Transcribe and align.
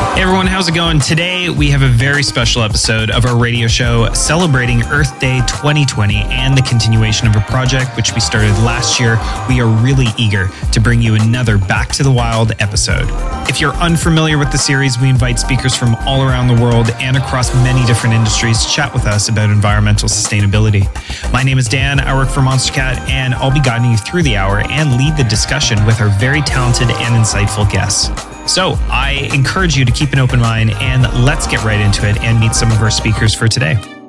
Hey 0.00 0.22
everyone, 0.22 0.46
how's 0.46 0.66
it 0.66 0.74
going? 0.74 0.98
Today 0.98 1.50
we 1.50 1.70
have 1.70 1.82
a 1.82 1.88
very 1.88 2.22
special 2.22 2.62
episode 2.62 3.10
of 3.10 3.26
our 3.26 3.38
radio 3.38 3.68
show 3.68 4.10
celebrating 4.14 4.82
Earth 4.84 5.18
Day 5.20 5.40
2020 5.40 6.16
and 6.16 6.56
the 6.56 6.62
continuation 6.62 7.26
of 7.26 7.36
a 7.36 7.40
project 7.40 7.94
which 7.96 8.14
we 8.14 8.20
started 8.20 8.50
last 8.64 8.98
year. 8.98 9.18
We 9.46 9.60
are 9.60 9.68
really 9.82 10.06
eager 10.18 10.48
to 10.72 10.80
bring 10.80 11.02
you 11.02 11.16
another 11.16 11.58
Back 11.58 11.90
to 11.92 12.02
the 12.02 12.10
Wild 12.10 12.52
episode. 12.60 13.08
If 13.48 13.60
you're 13.60 13.74
unfamiliar 13.74 14.38
with 14.38 14.50
the 14.50 14.58
series, 14.58 14.98
we 14.98 15.10
invite 15.10 15.38
speakers 15.38 15.76
from 15.76 15.94
all 16.06 16.22
around 16.22 16.48
the 16.48 16.60
world 16.60 16.90
and 16.98 17.16
across 17.16 17.54
many 17.56 17.84
different 17.86 18.14
industries 18.14 18.64
to 18.64 18.70
chat 18.70 18.92
with 18.94 19.06
us 19.06 19.28
about 19.28 19.50
environmental 19.50 20.08
sustainability. 20.08 20.84
My 21.30 21.42
name 21.42 21.58
is 21.58 21.68
Dan, 21.68 22.00
I 22.00 22.14
work 22.14 22.30
for 22.30 22.40
Monstercat, 22.40 23.08
and 23.08 23.34
I'll 23.34 23.52
be 23.52 23.60
guiding 23.60 23.90
you 23.90 23.98
through 23.98 24.22
the 24.22 24.36
hour 24.36 24.60
and 24.70 24.96
lead 24.96 25.16
the 25.18 25.24
discussion 25.24 25.84
with 25.84 26.00
our 26.00 26.08
very 26.18 26.40
talented 26.40 26.90
and 26.90 27.14
insightful 27.14 27.70
guests. 27.70 28.10
So 28.46 28.74
I 28.90 29.30
encourage 29.32 29.76
you 29.76 29.84
to 29.84 29.92
keep 29.92 30.12
an 30.12 30.18
open 30.18 30.40
mind 30.40 30.72
and 30.72 31.02
let's 31.24 31.46
get 31.46 31.62
right 31.64 31.80
into 31.80 32.08
it 32.08 32.18
and 32.18 32.40
meet 32.40 32.54
some 32.54 32.72
of 32.72 32.80
our 32.80 32.90
speakers 32.90 33.34
for 33.34 33.48
today. 33.48 33.99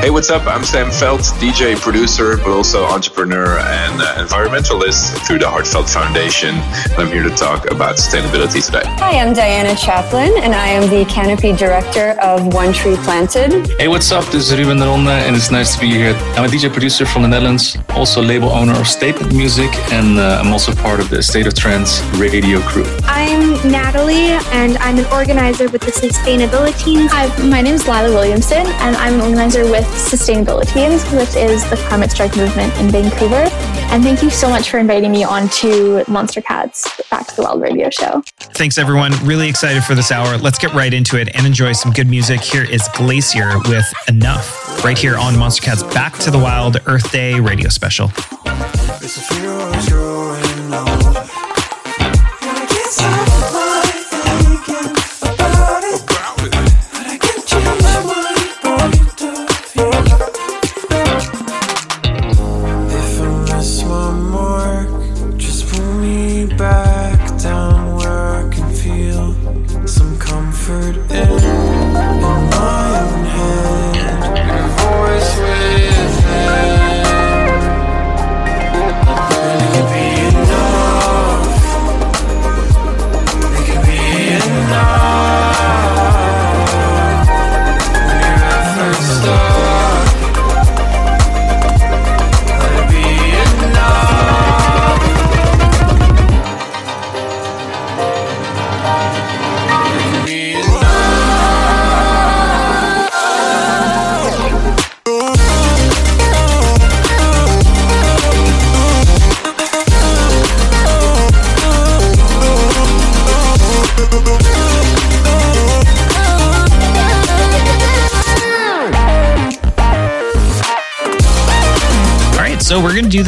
Hey, 0.00 0.08
what's 0.08 0.30
up? 0.30 0.46
I'm 0.46 0.64
Sam 0.64 0.86
Feldt, 0.86 1.30
DJ, 1.40 1.76
producer, 1.76 2.38
but 2.38 2.48
also 2.48 2.86
entrepreneur 2.86 3.58
and 3.58 4.00
uh, 4.00 4.24
environmentalist 4.24 5.14
through 5.26 5.40
the 5.40 5.44
Heartfelt 5.44 5.90
Foundation. 5.90 6.54
I'm 6.96 7.08
here 7.08 7.22
to 7.22 7.28
talk 7.28 7.70
about 7.70 7.96
sustainability 7.96 8.64
today. 8.64 8.80
Hi, 8.96 9.18
I'm 9.18 9.34
Diana 9.34 9.76
Chaplin, 9.76 10.32
and 10.38 10.54
I 10.54 10.68
am 10.68 10.88
the 10.88 11.04
Canopy 11.04 11.52
Director 11.52 12.18
of 12.22 12.54
One 12.54 12.72
Tree 12.72 12.96
Planted. 13.04 13.68
Hey, 13.78 13.88
what's 13.88 14.10
up? 14.10 14.24
This 14.32 14.50
is 14.50 14.58
Ruben 14.58 14.78
de 14.78 14.86
Ronde, 14.86 15.10
and 15.10 15.36
it's 15.36 15.50
nice 15.50 15.74
to 15.74 15.80
be 15.82 15.90
here. 15.90 16.14
I'm 16.34 16.46
a 16.46 16.48
DJ 16.48 16.72
producer 16.72 17.04
from 17.04 17.20
the 17.20 17.28
Netherlands, 17.28 17.76
also 17.90 18.22
label 18.22 18.48
owner 18.48 18.80
of 18.80 18.88
Statement 18.88 19.34
Music, 19.34 19.68
and 19.92 20.18
uh, 20.18 20.40
I'm 20.42 20.50
also 20.50 20.72
part 20.76 21.00
of 21.00 21.10
the 21.10 21.22
State 21.22 21.46
of 21.46 21.54
Trance 21.54 22.00
radio 22.16 22.60
crew. 22.60 22.86
I'm 23.02 23.52
Natalie, 23.70 24.32
and 24.56 24.78
I'm 24.78 24.96
an 24.96 25.04
organizer 25.12 25.68
with 25.68 25.82
the 25.82 25.92
Sustainabiliteens. 25.92 27.08
Hi, 27.10 27.26
my 27.50 27.60
name 27.60 27.74
is 27.74 27.86
Lila 27.86 28.08
Williamson, 28.08 28.66
and 28.66 28.96
I'm 28.96 29.16
an 29.16 29.20
organizer 29.20 29.70
with 29.70 29.89
Sustainabiliteens, 29.92 31.04
which 31.16 31.36
is 31.36 31.68
the 31.70 31.76
climate 31.88 32.10
strike 32.10 32.36
movement 32.36 32.76
in 32.78 32.88
Vancouver. 32.90 33.48
And 33.92 34.02
thank 34.02 34.22
you 34.22 34.30
so 34.30 34.48
much 34.48 34.70
for 34.70 34.78
inviting 34.78 35.12
me 35.12 35.24
onto 35.24 36.04
Monstercat's 36.04 37.02
Back 37.10 37.26
to 37.28 37.36
the 37.36 37.42
Wild 37.42 37.60
radio 37.60 37.90
show. 37.90 38.22
Thanks, 38.38 38.78
everyone. 38.78 39.12
Really 39.24 39.48
excited 39.48 39.82
for 39.84 39.94
this 39.94 40.12
hour. 40.12 40.36
Let's 40.38 40.58
get 40.58 40.72
right 40.74 40.92
into 40.92 41.16
it 41.18 41.34
and 41.34 41.46
enjoy 41.46 41.72
some 41.72 41.92
good 41.92 42.08
music. 42.08 42.40
Here 42.40 42.64
is 42.64 42.88
Glacier 42.94 43.58
with 43.68 43.86
Enough, 44.08 44.84
right 44.84 44.98
here 44.98 45.16
on 45.16 45.34
Monstercat's 45.34 45.82
Back 45.94 46.16
to 46.18 46.30
the 46.30 46.38
Wild 46.38 46.78
Earth 46.86 47.10
Day 47.10 47.40
radio 47.40 47.68
special. 47.68 48.10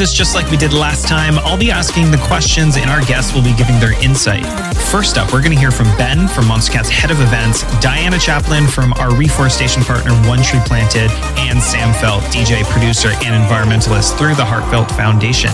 This 0.03 0.13
just 0.13 0.35
like 0.35 0.51
we 0.51 0.57
did 0.57 0.73
last 0.73 1.07
time. 1.07 1.39
I'll 1.47 1.57
be 1.57 1.71
asking 1.71 2.11
the 2.11 2.17
questions 2.17 2.75
and 2.75 2.89
our 2.89 2.99
guests 3.05 3.33
will 3.33 3.41
be 3.41 3.55
giving 3.55 3.79
their 3.79 3.93
insight. 4.03 4.45
First 4.91 5.17
up, 5.17 5.31
we're 5.31 5.39
going 5.39 5.53
to 5.53 5.57
hear 5.57 5.71
from 5.71 5.85
Ben 5.95 6.27
from 6.27 6.43
Monstercat's 6.43 6.89
head 6.89 7.09
of 7.09 7.21
events, 7.21 7.63
Diana 7.79 8.19
Chaplin 8.19 8.67
from 8.67 8.91
our 8.95 9.15
reforestation 9.15 9.81
partner 9.81 10.11
One 10.27 10.43
Tree 10.43 10.59
Planted, 10.65 11.09
and 11.39 11.57
Sam 11.57 11.93
Feldt, 11.93 12.19
DJ, 12.33 12.65
producer, 12.65 13.11
and 13.23 13.47
environmentalist 13.47 14.17
through 14.17 14.35
the 14.35 14.43
Heartfelt 14.43 14.91
Foundation. 14.91 15.51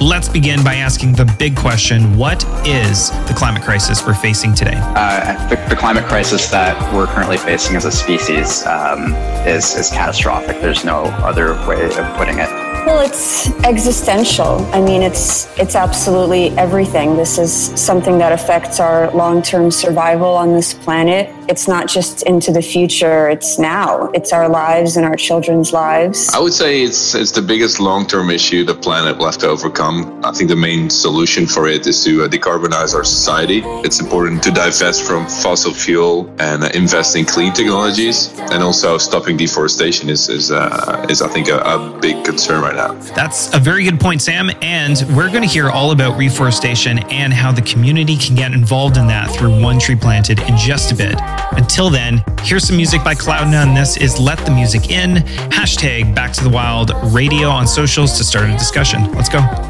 Let's 0.00 0.30
begin 0.30 0.64
by 0.64 0.76
asking 0.76 1.12
the 1.12 1.26
big 1.38 1.54
question 1.54 2.16
What 2.16 2.42
is 2.66 3.10
the 3.28 3.34
climate 3.36 3.60
crisis 3.60 4.06
we're 4.06 4.14
facing 4.14 4.54
today? 4.54 4.78
Uh, 4.80 5.46
the, 5.50 5.56
the, 5.68 5.76
climate 5.76 6.06
crisis 6.06 6.48
that 6.48 6.94
we're 6.94 7.06
currently 7.06 7.36
facing 7.36 7.76
as 7.76 7.84
a 7.84 7.92
species 7.92 8.64
um, 8.64 9.12
is, 9.46 9.74
is 9.74 9.90
catastrophic. 9.90 10.62
There's 10.62 10.86
no 10.86 11.02
other 11.20 11.52
way 11.68 11.84
of 11.84 12.16
putting 12.16 12.38
it. 12.38 12.59
Well, 12.86 13.00
it's 13.00 13.50
existential. 13.64 14.64
I 14.72 14.80
mean, 14.80 15.02
it's 15.02 15.46
it's 15.58 15.74
absolutely 15.74 16.48
everything. 16.56 17.16
This 17.16 17.36
is 17.38 17.52
something 17.78 18.16
that 18.18 18.32
affects 18.32 18.80
our 18.80 19.10
long-term 19.12 19.70
survival 19.70 20.28
on 20.28 20.54
this 20.54 20.72
planet. 20.72 21.28
It's 21.50 21.66
not 21.66 21.88
just 21.88 22.22
into 22.22 22.52
the 22.52 22.62
future, 22.62 23.28
it's 23.28 23.58
now. 23.58 24.08
It's 24.14 24.32
our 24.32 24.48
lives 24.48 24.96
and 24.96 25.04
our 25.04 25.16
children's 25.16 25.72
lives. 25.72 26.28
I 26.32 26.38
would 26.38 26.52
say 26.52 26.82
it's 26.82 27.12
it's 27.16 27.32
the 27.32 27.42
biggest 27.42 27.80
long-term 27.80 28.30
issue 28.30 28.64
the 28.64 28.74
planet 28.74 29.18
will 29.18 29.26
have 29.26 29.38
to 29.38 29.48
overcome. 29.48 30.24
I 30.24 30.30
think 30.30 30.48
the 30.48 30.54
main 30.54 30.88
solution 30.88 31.48
for 31.48 31.66
it 31.66 31.88
is 31.88 32.04
to 32.04 32.22
uh, 32.22 32.28
decarbonize 32.28 32.94
our 32.94 33.02
society. 33.02 33.62
It's 33.84 33.98
important 34.00 34.44
to 34.44 34.52
divest 34.52 35.02
from 35.04 35.26
fossil 35.26 35.74
fuel 35.74 36.32
and 36.38 36.62
uh, 36.62 36.70
invest 36.72 37.16
in 37.16 37.24
clean 37.24 37.52
technologies, 37.52 38.28
and 38.52 38.62
also 38.62 38.96
stopping 38.98 39.36
deforestation 39.36 40.08
is 40.08 40.28
is 40.28 40.52
uh, 40.52 41.04
is 41.10 41.20
I 41.20 41.28
think 41.28 41.48
a, 41.48 41.58
a 41.58 41.98
big 42.00 42.24
concern 42.24 42.62
right 42.62 42.76
now. 42.76 42.92
That's 43.16 43.52
a 43.52 43.58
very 43.58 43.82
good 43.82 43.98
point, 43.98 44.22
Sam. 44.22 44.52
And 44.62 45.04
we're 45.16 45.30
going 45.30 45.42
to 45.42 45.48
hear 45.48 45.68
all 45.68 45.90
about 45.90 46.16
reforestation 46.16 47.00
and 47.10 47.32
how 47.32 47.50
the 47.50 47.62
community 47.62 48.16
can 48.16 48.36
get 48.36 48.52
involved 48.52 48.96
in 48.96 49.08
that 49.08 49.30
through 49.32 49.60
One 49.60 49.80
Tree 49.80 49.96
Planted 49.96 50.38
in 50.40 50.56
just 50.56 50.92
a 50.92 50.94
bit. 50.94 51.18
Until 51.52 51.90
then, 51.90 52.24
here's 52.42 52.66
some 52.66 52.76
music 52.76 53.04
by 53.04 53.14
CloudNone 53.14 53.74
this 53.74 53.96
is 53.96 54.18
Let 54.18 54.38
the 54.44 54.50
Music 54.50 54.90
In. 54.90 55.16
Hashtag 55.50 56.14
Back 56.14 56.32
to 56.34 56.44
the 56.44 56.50
Wild 56.50 56.90
radio 57.12 57.48
on 57.48 57.66
socials 57.66 58.16
to 58.18 58.24
start 58.24 58.48
a 58.48 58.52
discussion. 58.52 59.10
Let's 59.12 59.28
go. 59.28 59.69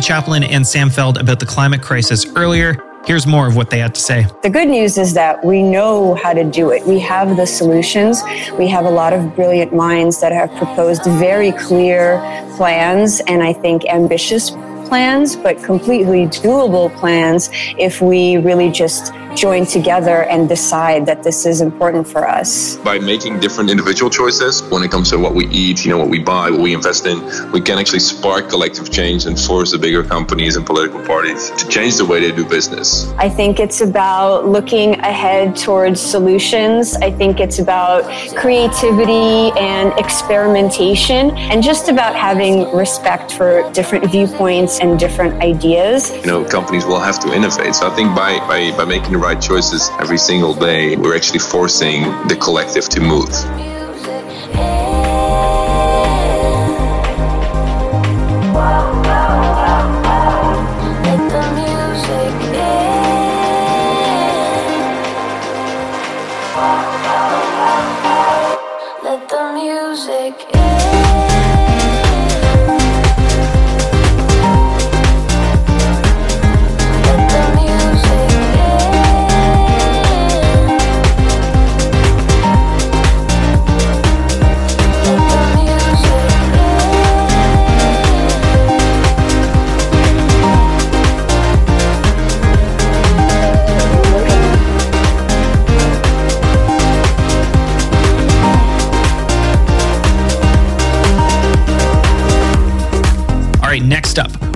Chaplin 0.00 0.42
and 0.42 0.66
Sam 0.66 0.88
Feldt 0.90 1.20
about 1.20 1.38
the 1.38 1.46
climate 1.46 1.80
crisis 1.80 2.26
earlier. 2.34 2.82
Here's 3.06 3.26
more 3.28 3.46
of 3.46 3.54
what 3.54 3.70
they 3.70 3.78
had 3.78 3.94
to 3.94 4.00
say. 4.00 4.26
The 4.42 4.50
good 4.50 4.68
news 4.68 4.98
is 4.98 5.14
that 5.14 5.44
we 5.44 5.62
know 5.62 6.16
how 6.16 6.32
to 6.32 6.42
do 6.42 6.70
it. 6.70 6.84
We 6.84 6.98
have 7.00 7.36
the 7.36 7.46
solutions. 7.46 8.20
We 8.58 8.66
have 8.66 8.84
a 8.84 8.90
lot 8.90 9.12
of 9.12 9.36
brilliant 9.36 9.72
minds 9.72 10.20
that 10.20 10.32
have 10.32 10.50
proposed 10.56 11.04
very 11.04 11.52
clear 11.52 12.18
plans 12.56 13.20
and 13.28 13.44
I 13.44 13.52
think 13.52 13.84
ambitious 13.86 14.50
plans, 14.88 15.36
but 15.36 15.62
completely 15.62 16.26
doable 16.26 16.92
plans 16.96 17.48
if 17.78 18.00
we 18.00 18.38
really 18.38 18.70
just 18.72 19.12
join 19.36 19.66
together 19.66 20.24
and 20.24 20.48
decide 20.48 21.06
that 21.06 21.22
this 21.22 21.46
is 21.46 21.60
important 21.60 22.08
for 22.08 22.26
us. 22.26 22.76
By 22.78 22.98
making 22.98 23.40
different 23.40 23.70
individual 23.70 24.10
choices 24.10 24.62
when 24.64 24.82
it 24.82 24.90
comes 24.90 25.10
to 25.10 25.18
what 25.18 25.34
we 25.34 25.46
eat, 25.48 25.84
you 25.84 25.90
know, 25.90 25.98
what 25.98 26.08
we 26.08 26.18
buy, 26.18 26.50
what 26.50 26.60
we 26.60 26.74
invest 26.74 27.06
in, 27.06 27.22
we 27.52 27.60
can 27.60 27.78
actually 27.78 28.00
spark 28.00 28.48
collective 28.48 28.90
change 28.90 29.26
and 29.26 29.38
force 29.38 29.72
the 29.72 29.78
bigger 29.78 30.02
companies 30.02 30.56
and 30.56 30.64
political 30.64 31.04
parties 31.04 31.50
to 31.50 31.68
change 31.68 31.96
the 31.96 32.04
way 32.04 32.20
they 32.20 32.32
do 32.32 32.44
business. 32.44 33.10
I 33.18 33.28
think 33.28 33.60
it's 33.60 33.80
about 33.80 34.48
looking 34.48 34.98
ahead 35.00 35.56
towards 35.56 36.00
solutions. 36.00 36.96
I 36.96 37.10
think 37.10 37.40
it's 37.40 37.58
about 37.58 38.04
creativity 38.36 39.52
and 39.58 39.92
experimentation 39.98 41.30
and 41.50 41.62
just 41.62 41.88
about 41.88 42.14
having 42.14 42.74
respect 42.74 43.32
for 43.32 43.70
different 43.72 44.10
viewpoints 44.10 44.80
and 44.80 44.98
different 44.98 45.34
ideas. 45.42 46.10
You 46.16 46.26
know, 46.26 46.44
companies 46.44 46.84
will 46.84 47.00
have 47.00 47.18
to 47.20 47.34
innovate. 47.34 47.74
So 47.74 47.90
I 47.90 47.94
think 47.94 48.14
by, 48.14 48.38
by, 48.46 48.76
by 48.76 48.84
making 48.84 49.12
the 49.12 49.18
right 49.26 49.42
choices 49.42 49.90
every 49.98 50.18
single 50.18 50.54
day, 50.54 50.94
we're 50.94 51.16
actually 51.16 51.40
forcing 51.40 52.02
the 52.28 52.36
collective 52.40 52.88
to 52.88 53.00
move. 53.00 53.75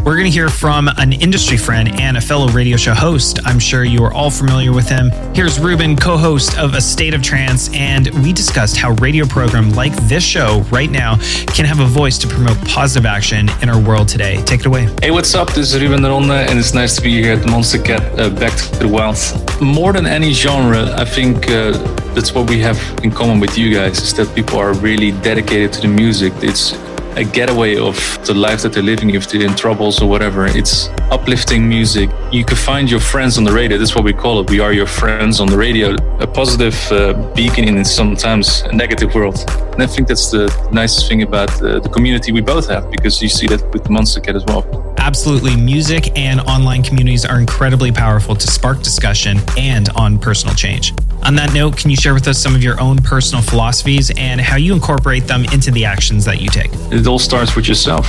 We're 0.02 0.16
going 0.16 0.24
to 0.24 0.30
hear 0.30 0.48
from 0.48 0.88
an 0.96 1.12
industry 1.12 1.58
friend 1.58 2.00
and 2.00 2.16
a 2.16 2.22
fellow 2.22 2.48
radio 2.48 2.78
show 2.78 2.94
host. 2.94 3.38
I'm 3.44 3.58
sure 3.58 3.84
you 3.84 4.02
are 4.02 4.12
all 4.14 4.30
familiar 4.30 4.72
with 4.72 4.88
him. 4.88 5.10
Here's 5.34 5.60
Ruben, 5.60 5.94
co 5.94 6.16
host 6.16 6.58
of 6.58 6.72
A 6.72 6.80
State 6.80 7.12
of 7.12 7.22
Trance, 7.22 7.68
and 7.74 8.08
we 8.24 8.32
discussed 8.32 8.78
how 8.78 8.92
radio 8.92 9.26
program 9.26 9.70
like 9.72 9.94
this 10.08 10.24
show 10.24 10.64
right 10.70 10.90
now 10.90 11.16
can 11.54 11.66
have 11.66 11.80
a 11.80 11.84
voice 11.84 12.16
to 12.18 12.26
promote 12.26 12.56
positive 12.66 13.04
action 13.04 13.50
in 13.60 13.68
our 13.68 13.78
world 13.78 14.08
today. 14.08 14.42
Take 14.44 14.60
it 14.60 14.66
away. 14.66 14.88
Hey, 15.02 15.10
what's 15.10 15.34
up? 15.34 15.52
This 15.52 15.74
is 15.74 15.82
Ruben 15.82 16.02
Ronde, 16.02 16.30
and 16.30 16.58
it's 16.58 16.72
nice 16.72 16.96
to 16.96 17.02
be 17.02 17.20
here 17.20 17.34
at 17.34 17.46
Monstercat, 17.46 18.18
uh, 18.18 18.30
back 18.30 18.56
to 18.56 18.78
the 18.78 18.88
wild. 18.88 19.18
More 19.60 19.92
than 19.92 20.06
any 20.06 20.32
genre, 20.32 20.94
I 20.98 21.04
think 21.04 21.50
uh, 21.50 21.72
that's 22.14 22.34
what 22.34 22.48
we 22.48 22.58
have 22.60 22.78
in 23.04 23.10
common 23.10 23.38
with 23.38 23.58
you 23.58 23.74
guys 23.74 24.00
is 24.00 24.14
that 24.14 24.34
people 24.34 24.58
are 24.58 24.72
really 24.72 25.12
dedicated 25.20 25.74
to 25.74 25.82
the 25.82 25.88
music. 25.88 26.32
It's 26.42 26.72
a 27.16 27.24
getaway 27.24 27.76
of 27.76 27.96
the 28.26 28.34
life 28.34 28.62
that 28.62 28.72
they're 28.72 28.82
living 28.82 29.10
if 29.10 29.28
they're 29.28 29.42
in 29.42 29.54
troubles 29.56 30.00
or 30.00 30.08
whatever. 30.08 30.46
It's 30.46 30.88
uplifting 31.10 31.68
music. 31.68 32.10
You 32.30 32.44
can 32.44 32.56
find 32.56 32.90
your 32.90 33.00
friends 33.00 33.38
on 33.38 33.44
the 33.44 33.52
radio. 33.52 33.78
That's 33.78 33.94
what 33.94 34.04
we 34.04 34.12
call 34.12 34.40
it. 34.40 34.50
We 34.50 34.60
are 34.60 34.72
your 34.72 34.86
friends 34.86 35.40
on 35.40 35.48
the 35.48 35.56
radio. 35.56 35.94
A 36.20 36.26
positive 36.26 36.76
uh, 36.92 37.14
beacon 37.34 37.64
in 37.64 37.84
sometimes 37.84 38.62
a 38.62 38.72
negative 38.72 39.14
world. 39.14 39.44
And 39.72 39.82
I 39.82 39.86
think 39.86 40.08
that's 40.08 40.30
the 40.30 40.46
nicest 40.72 41.08
thing 41.08 41.22
about 41.22 41.50
uh, 41.62 41.80
the 41.80 41.88
community 41.88 42.32
we 42.32 42.40
both 42.40 42.68
have 42.68 42.90
because 42.90 43.20
you 43.20 43.28
see 43.28 43.46
that 43.48 43.62
with 43.72 43.84
the 43.84 43.90
Monstercat 43.90 44.34
as 44.34 44.44
well. 44.44 44.94
Absolutely. 44.98 45.56
Music 45.56 46.16
and 46.16 46.40
online 46.40 46.82
communities 46.82 47.24
are 47.24 47.40
incredibly 47.40 47.90
powerful 47.90 48.34
to 48.34 48.46
spark 48.46 48.82
discussion 48.82 49.38
and 49.56 49.88
on 49.96 50.18
personal 50.18 50.54
change. 50.54 50.94
On 51.22 51.34
that 51.36 51.52
note, 51.52 51.76
can 51.76 51.90
you 51.90 51.96
share 51.96 52.14
with 52.14 52.26
us 52.28 52.38
some 52.38 52.54
of 52.54 52.62
your 52.62 52.80
own 52.80 52.96
personal 52.98 53.42
philosophies 53.42 54.10
and 54.16 54.40
how 54.40 54.56
you 54.56 54.72
incorporate 54.72 55.26
them 55.26 55.44
into 55.52 55.70
the 55.70 55.84
actions 55.84 56.24
that 56.24 56.40
you 56.40 56.48
take? 56.48 56.70
It 56.90 57.06
all 57.06 57.18
starts 57.18 57.54
with 57.54 57.68
yourself. 57.68 58.06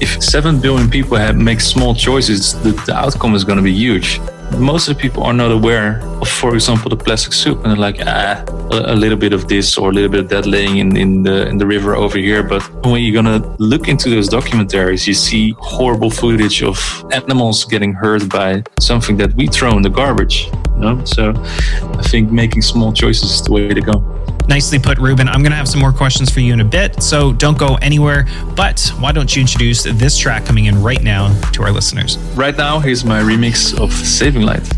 If 0.00 0.22
7 0.22 0.60
billion 0.60 0.90
people 0.90 1.16
have, 1.16 1.36
make 1.36 1.60
small 1.60 1.94
choices, 1.94 2.60
the, 2.62 2.72
the 2.86 2.94
outcome 2.94 3.34
is 3.34 3.44
going 3.44 3.58
to 3.58 3.62
be 3.62 3.72
huge. 3.72 4.20
Most 4.58 4.88
of 4.88 4.96
the 4.96 5.00
people 5.00 5.22
are 5.22 5.32
not 5.32 5.50
aware 5.50 6.00
of, 6.20 6.28
for 6.28 6.54
example, 6.54 6.90
the 6.90 6.96
plastic 6.96 7.32
soup, 7.32 7.58
and 7.62 7.70
they're 7.70 7.76
like, 7.76 7.98
ah, 8.06 8.44
a, 8.70 8.94
little 8.94 9.16
bit 9.16 9.32
of 9.32 9.48
this 9.48 9.78
or 9.78 9.90
a 9.90 9.92
little 9.92 10.10
bit 10.10 10.20
of 10.20 10.28
that 10.28 10.46
laying 10.46 10.78
in, 10.78 10.96
in 10.96 11.22
the 11.22 11.48
in 11.48 11.58
the 11.58 11.66
river 11.66 11.94
over 11.94 12.18
here. 12.18 12.42
But 12.42 12.62
when 12.84 13.02
you're 13.02 13.14
gonna 13.14 13.56
look 13.58 13.88
into 13.88 14.10
those 14.10 14.28
documentaries, 14.28 15.06
you 15.06 15.14
see 15.14 15.54
horrible 15.58 16.10
footage 16.10 16.62
of 16.62 16.78
animals 17.12 17.64
getting 17.64 17.92
hurt 17.92 18.28
by 18.28 18.62
something 18.78 19.16
that 19.18 19.34
we 19.34 19.46
throw 19.46 19.76
in 19.76 19.82
the 19.82 19.90
garbage. 19.90 20.46
You 20.74 20.80
know? 20.80 21.04
So 21.04 21.32
I 21.98 22.02
think 22.02 22.30
making 22.30 22.62
small 22.62 22.92
choices 22.92 23.30
is 23.32 23.42
the 23.42 23.52
way 23.52 23.68
to 23.68 23.80
go. 23.80 24.20
Nicely 24.50 24.80
put, 24.80 24.98
Ruben. 24.98 25.28
I'm 25.28 25.42
going 25.42 25.52
to 25.52 25.56
have 25.56 25.68
some 25.68 25.80
more 25.80 25.92
questions 25.92 26.28
for 26.28 26.40
you 26.40 26.52
in 26.52 26.60
a 26.60 26.64
bit, 26.64 27.00
so 27.04 27.32
don't 27.32 27.56
go 27.56 27.76
anywhere. 27.76 28.26
But 28.56 28.92
why 28.98 29.12
don't 29.12 29.34
you 29.36 29.42
introduce 29.42 29.84
this 29.84 30.18
track 30.18 30.44
coming 30.44 30.64
in 30.64 30.82
right 30.82 31.00
now 31.00 31.32
to 31.52 31.62
our 31.62 31.70
listeners? 31.70 32.18
Right 32.34 32.56
now, 32.56 32.80
here's 32.80 33.04
my 33.04 33.20
remix 33.20 33.78
of 33.80 33.92
Saving 33.92 34.42
Light. 34.42 34.68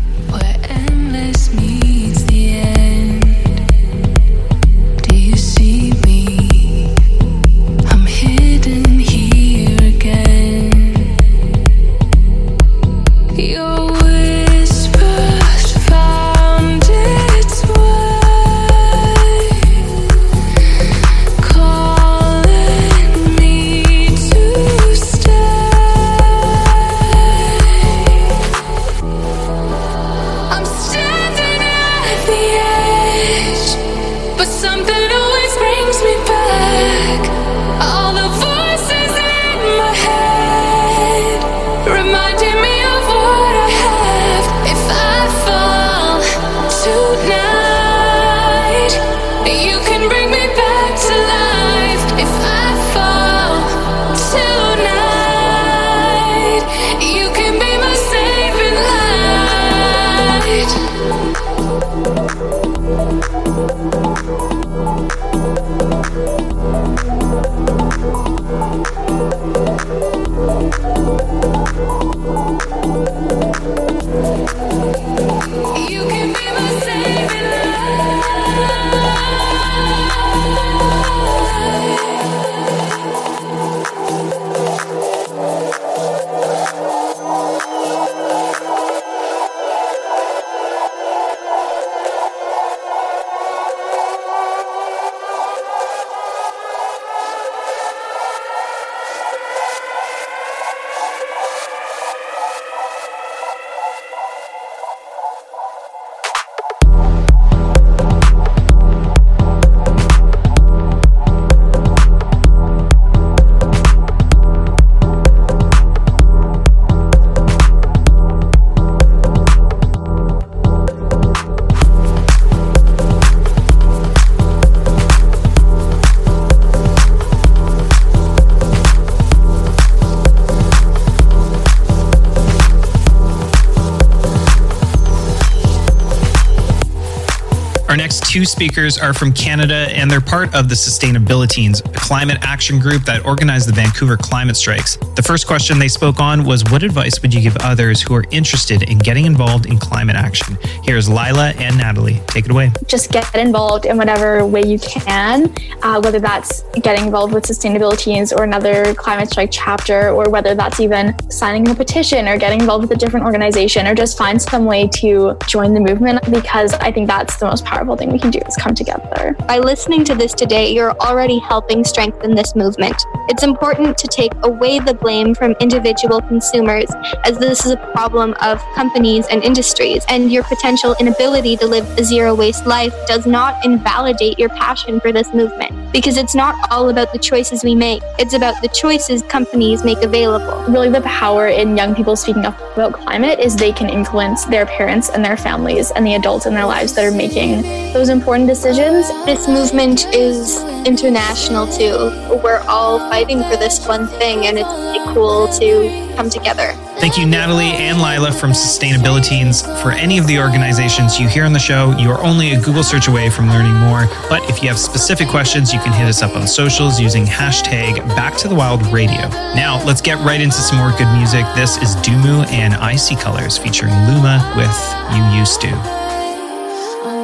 Our 137.93 137.97
next 137.97 138.25
two 138.25 138.43
speakers 138.43 138.97
are 138.97 139.13
from 139.13 139.31
Canada 139.31 139.87
and 139.91 140.09
they're 140.09 140.19
part 140.19 140.55
of 140.55 140.67
the 140.67 140.73
Sustainabiliteens, 140.73 141.85
a 141.85 141.99
climate 141.99 142.39
action 142.41 142.79
group 142.79 143.03
that 143.03 143.23
organized 143.23 143.69
the 143.69 143.71
Vancouver 143.71 144.17
climate 144.17 144.57
strikes. 144.57 144.95
The 145.15 145.21
first 145.21 145.45
question 145.45 145.77
they 145.77 145.87
spoke 145.87 146.19
on 146.19 146.43
was 146.43 146.63
what 146.71 146.81
advice 146.81 147.21
would 147.21 147.31
you 147.31 147.39
give 147.39 147.55
others 147.57 148.01
who 148.01 148.15
are 148.15 148.23
interested 148.31 148.81
in 148.89 148.97
getting 148.97 149.25
involved 149.25 149.67
in 149.67 149.77
climate 149.77 150.15
action? 150.15 150.57
Here's 150.81 151.07
Lila 151.07 151.53
and 151.59 151.77
Natalie. 151.77 152.19
Take 152.25 152.45
it 152.45 152.51
away. 152.51 152.71
Just 152.87 153.11
get 153.11 153.31
involved 153.35 153.85
in 153.85 153.95
whatever 153.95 154.43
way 154.43 154.63
you 154.65 154.79
can, 154.79 155.53
uh, 155.83 156.01
whether 156.01 156.19
that's 156.19 156.63
getting 156.81 157.05
involved 157.05 157.31
with 157.31 157.43
Sustainabiliteens 157.43 158.35
or 158.35 158.43
another 158.43 158.95
climate 158.95 159.29
strike 159.29 159.49
chapter, 159.51 160.09
or 160.09 160.31
whether 160.31 160.55
that's 160.55 160.79
even 160.79 161.13
signing 161.29 161.69
a 161.69 161.75
petition 161.75 162.27
or 162.27 162.39
getting 162.39 162.59
involved 162.59 162.89
with 162.89 162.97
a 162.97 162.99
different 162.99 163.23
organization, 163.23 163.85
or 163.85 163.93
just 163.93 164.17
find 164.17 164.41
some 164.41 164.65
way 164.65 164.87
to 164.87 165.37
join 165.45 165.75
the 165.75 165.79
movement 165.79 166.19
because 166.31 166.73
I 166.73 166.91
think 166.91 167.05
that's 167.05 167.35
the 167.35 167.45
most 167.45 167.63
powerful 167.63 167.82
thing 167.97 168.11
we 168.11 168.19
can 168.19 168.31
do 168.31 168.39
is 168.47 168.55
come 168.55 168.73
together. 168.73 169.35
By 169.47 169.59
listening 169.59 170.05
to 170.05 170.15
this 170.15 170.33
today, 170.33 170.73
you're 170.73 170.93
already 170.99 171.39
helping 171.39 171.83
strengthen 171.83 172.33
this 172.33 172.55
movement. 172.55 172.95
It's 173.27 173.43
important 173.43 173.97
to 173.97 174.07
take 174.07 174.31
away 174.43 174.79
the 174.79 174.93
blame 174.93 175.35
from 175.35 175.51
individual 175.59 176.21
consumers, 176.21 176.89
as 177.25 177.37
this 177.37 177.65
is 177.65 177.73
a 177.73 177.77
problem 177.77 178.33
of 178.41 178.59
companies 178.73 179.27
and 179.27 179.43
industries, 179.43 180.05
and 180.07 180.31
your 180.31 180.43
potential 180.43 180.95
inability 180.99 181.57
to 181.57 181.67
live 181.67 181.85
a 181.97 182.03
zero 182.03 182.33
waste 182.33 182.65
life 182.65 182.93
does 183.05 183.25
not 183.25 183.63
invalidate 183.65 184.39
your 184.39 184.49
passion 184.49 184.99
for 184.99 185.11
this 185.11 185.33
movement. 185.33 185.91
Because 185.91 186.17
it's 186.17 186.33
not 186.33 186.55
all 186.71 186.89
about 186.89 187.11
the 187.11 187.19
choices 187.19 187.63
we 187.63 187.75
make, 187.75 188.01
it's 188.17 188.33
about 188.33 188.61
the 188.61 188.69
choices 188.69 189.21
companies 189.23 189.83
make 189.83 190.01
available. 190.01 190.63
Really, 190.71 190.89
the 190.89 191.01
power 191.01 191.47
in 191.47 191.77
young 191.77 191.93
people 191.93 192.15
speaking 192.15 192.45
up 192.45 192.59
about 192.73 192.93
climate 192.93 193.39
is 193.39 193.55
they 193.55 193.71
can 193.71 193.89
influence 193.89 194.45
their 194.45 194.65
parents 194.65 195.09
and 195.09 195.23
their 195.23 195.37
families 195.37 195.91
and 195.91 196.05
the 196.05 196.15
adults 196.15 196.45
in 196.45 196.53
their 196.53 196.65
lives 196.65 196.93
that 196.93 197.05
are 197.05 197.15
making 197.15 197.63
those 197.93 198.09
important 198.09 198.49
decisions. 198.49 199.07
This 199.25 199.47
movement 199.47 200.05
is 200.13 200.63
international 200.85 201.67
too. 201.67 202.09
We're 202.43 202.63
all 202.67 202.97
fighting 203.09 203.43
for 203.43 203.55
this 203.55 203.87
one 203.87 204.07
thing, 204.07 204.47
and 204.47 204.57
it's 204.57 204.67
really 204.67 205.13
cool 205.13 205.47
to 205.59 206.13
come 206.15 206.29
together. 206.29 206.73
Thank 206.97 207.17
you, 207.17 207.25
Natalie 207.25 207.71
and 207.71 208.01
Lila 208.01 208.31
from 208.31 208.51
Sustainabiliteens. 208.51 209.61
For 209.81 209.91
any 209.91 210.17
of 210.17 210.25
the 210.25 210.39
organizations 210.39 211.19
you 211.19 211.27
hear 211.27 211.43
on 211.43 211.53
the 211.53 211.59
show, 211.59 211.95
you 211.97 212.09
are 212.09 212.23
only 212.23 212.53
a 212.53 212.59
Google 212.59 212.83
search 212.83 213.07
away 213.07 213.29
from 213.29 213.49
learning 213.49 213.73
more. 213.73 214.07
But 214.29 214.47
if 214.49 214.63
you 214.63 214.69
have 214.69 214.79
specific 214.79 215.27
questions, 215.27 215.73
you 215.73 215.79
can 215.79 215.93
hit 215.93 216.07
us 216.07 216.21
up 216.21 216.35
on 216.35 216.47
socials 216.47 216.99
using 216.99 217.25
hashtag 217.25 217.97
Back 218.15 218.37
to 218.37 218.47
the 218.47 218.55
Wild 218.55 218.81
Radio. 218.87 219.27
Now, 219.55 219.83
let's 219.85 220.01
get 220.01 220.17
right 220.19 220.41
into 220.41 220.55
some 220.55 220.77
more 220.77 220.91
good 220.97 221.11
music. 221.17 221.45
This 221.55 221.77
is 221.77 221.95
Duumu 221.97 222.47
and 222.47 222.73
I 222.75 222.95
See 222.95 223.15
Colors 223.15 223.57
featuring 223.57 223.93
Luma 224.07 224.53
with 224.55 225.15
You 225.15 225.39
Used 225.39 225.61
to. 225.61 226.02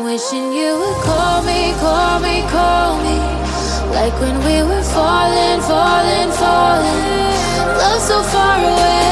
Wishing 0.09 0.51
you 0.53 0.73
would 0.79 1.03
call 1.03 1.43
me, 1.43 1.71
call 1.73 2.19
me, 2.19 2.41
call 2.49 2.97
me. 2.97 3.17
Like 3.93 4.15
when 4.19 4.37
we 4.43 4.63
were 4.63 4.81
falling, 4.81 5.61
falling, 5.61 6.31
falling. 6.31 7.33
Love 7.77 8.01
so 8.01 8.17
far 8.23 8.57
away, 8.57 9.08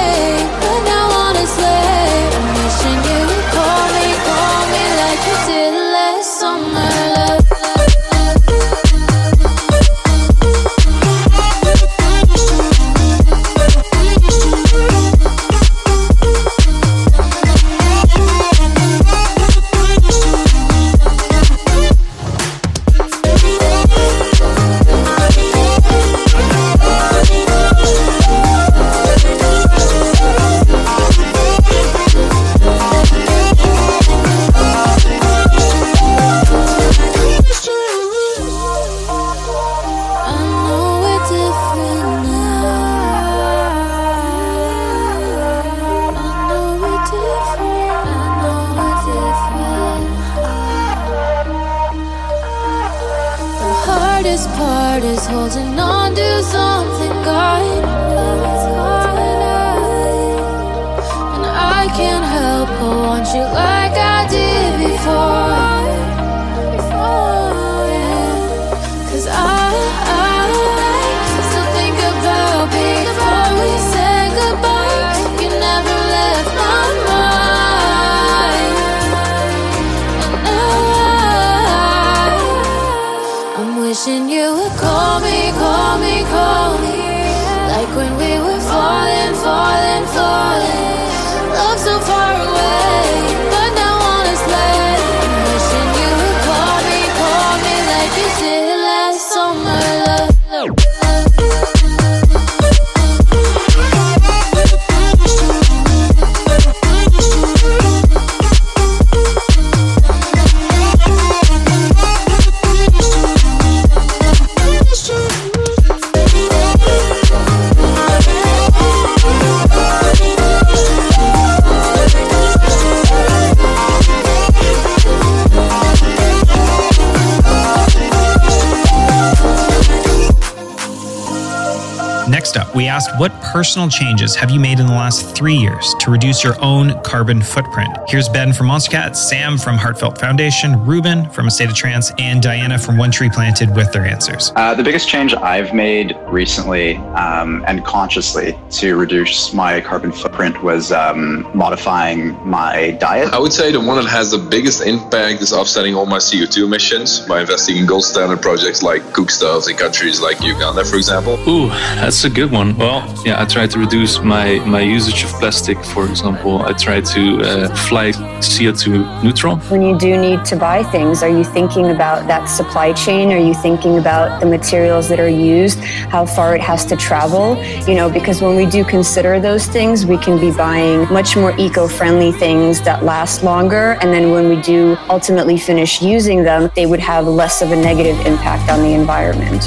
we 132.78 132.88
asked 132.88 133.10
what 133.18 133.34
personal 133.42 133.90
changes 133.90 134.36
have 134.36 134.52
you 134.52 134.60
made 134.60 134.80
in 134.80 134.86
the 134.86 134.94
last 134.94 135.36
three 135.36 135.56
years 135.56 135.96
to 136.00 136.12
reduce 136.12 136.44
your 136.44 136.54
own 136.64 136.94
carbon 137.02 137.42
footprint? 137.42 137.90
Here's 138.08 138.30
Ben 138.30 138.54
from 138.54 138.68
Monstercat, 138.68 139.16
Sam 139.16 139.58
from 139.58 139.78
Heartfelt 139.78 140.20
Foundation, 140.20 140.86
Ruben 140.86 141.28
from 141.32 141.48
A 141.48 141.52
State 141.52 141.70
of 141.70 141.76
Trance, 141.76 142.12
and 142.20 142.40
Diana 142.40 142.78
from 142.78 142.96
One 143.00 143.10
Tree 143.10 143.32
Planted 143.32 143.76
with 143.76 143.92
their 143.92 144.06
answers. 144.06 144.52
Uh, 144.56 144.76
the 144.76 144.84
biggest 144.84 145.10
change 145.10 145.34
I've 145.34 145.74
made 145.74 146.16
recently 146.28 146.98
um, 146.98 147.66
and 147.68 147.84
consciously 147.84 148.56
to 148.74 148.96
reduce 148.96 149.54
my 149.54 149.82
carbon 149.82 150.12
footprint 150.12 150.62
was 150.62 150.92
um, 150.92 151.50
modifying 151.58 152.38
my 152.48 152.92
diet. 152.92 153.34
I 153.34 153.40
would 153.40 153.54
say 153.54 153.72
the 153.72 153.82
one 153.82 153.98
that 153.98 154.08
has 154.08 154.30
the 154.30 154.38
biggest 154.38 154.86
impact 154.86 155.42
is 155.42 155.52
offsetting 155.52 155.96
all 155.96 156.06
my 156.06 156.20
CO2 156.20 156.66
emissions 156.66 157.22
by 157.22 157.42
investing 157.42 157.78
in 157.78 157.88
gold 157.88 158.04
standard 158.04 158.40
projects 158.40 158.84
like 158.84 159.02
cook 159.14 159.32
stuffs 159.32 159.68
in 159.68 159.76
countries 159.78 160.22
like 160.22 160.40
Uganda, 160.42 160.86
for 160.86 160.98
example. 160.98 161.40
Ooh, 161.50 161.70
that's 161.70 162.24
a 162.24 162.30
good 162.30 162.52
one. 162.52 162.67
Well, 162.76 163.02
yeah, 163.26 163.42
I 163.42 163.46
try 163.46 163.68
to 163.68 163.80
reduce 163.80 164.20
my, 164.20 164.60
my 164.66 164.82
usage 164.82 165.24
of 165.24 165.30
plastic, 165.40 165.78
for 165.86 166.06
example. 166.06 166.62
I 166.64 166.74
try 166.74 167.02
to 167.02 167.42
uh, 167.42 167.76
fly 167.88 168.12
CO2 168.42 169.24
neutral. 169.24 169.58
When 169.70 169.82
you 169.82 169.98
do 169.98 170.20
need 170.20 170.44
to 170.46 170.56
buy 170.56 170.84
things, 170.84 171.24
are 171.24 171.30
you 171.30 171.44
thinking 171.44 171.92
about 171.92 172.28
that 172.28 172.46
supply 172.46 172.94
chain? 172.94 173.32
Are 173.32 173.38
you 173.38 173.54
thinking 173.54 173.98
about 173.98 174.40
the 174.40 174.46
materials 174.46 175.08
that 175.10 175.20
are 175.20 175.30
used, 175.30 175.80
how 175.80 176.26
far 176.26 176.56
it 176.56 176.62
has 176.62 176.86
to 176.86 176.96
travel? 176.96 177.62
You 177.88 177.96
know, 177.96 178.10
because 178.10 178.42
when 178.42 178.56
we 178.56 178.66
do 178.66 178.84
consider 178.84 179.40
those 179.40 179.68
things, 179.68 180.06
we 180.06 180.18
can 180.18 180.40
be 180.40 180.52
buying 180.52 181.08
much 181.14 181.36
more 181.36 181.58
eco 181.60 181.88
friendly 181.88 182.32
things 182.32 182.82
that 182.82 183.04
last 183.04 183.44
longer. 183.44 183.98
And 184.02 184.12
then 184.12 184.32
when 184.32 184.50
we 184.50 184.62
do 184.62 184.98
ultimately 185.10 185.58
finish 185.58 186.02
using 186.02 186.44
them, 186.44 186.72
they 186.76 186.86
would 186.86 187.00
have 187.00 187.28
less 187.28 187.62
of 187.62 187.72
a 187.72 187.76
negative 187.76 188.20
impact 188.26 188.70
on 188.72 188.82
the 188.82 188.94
environment. 188.94 189.64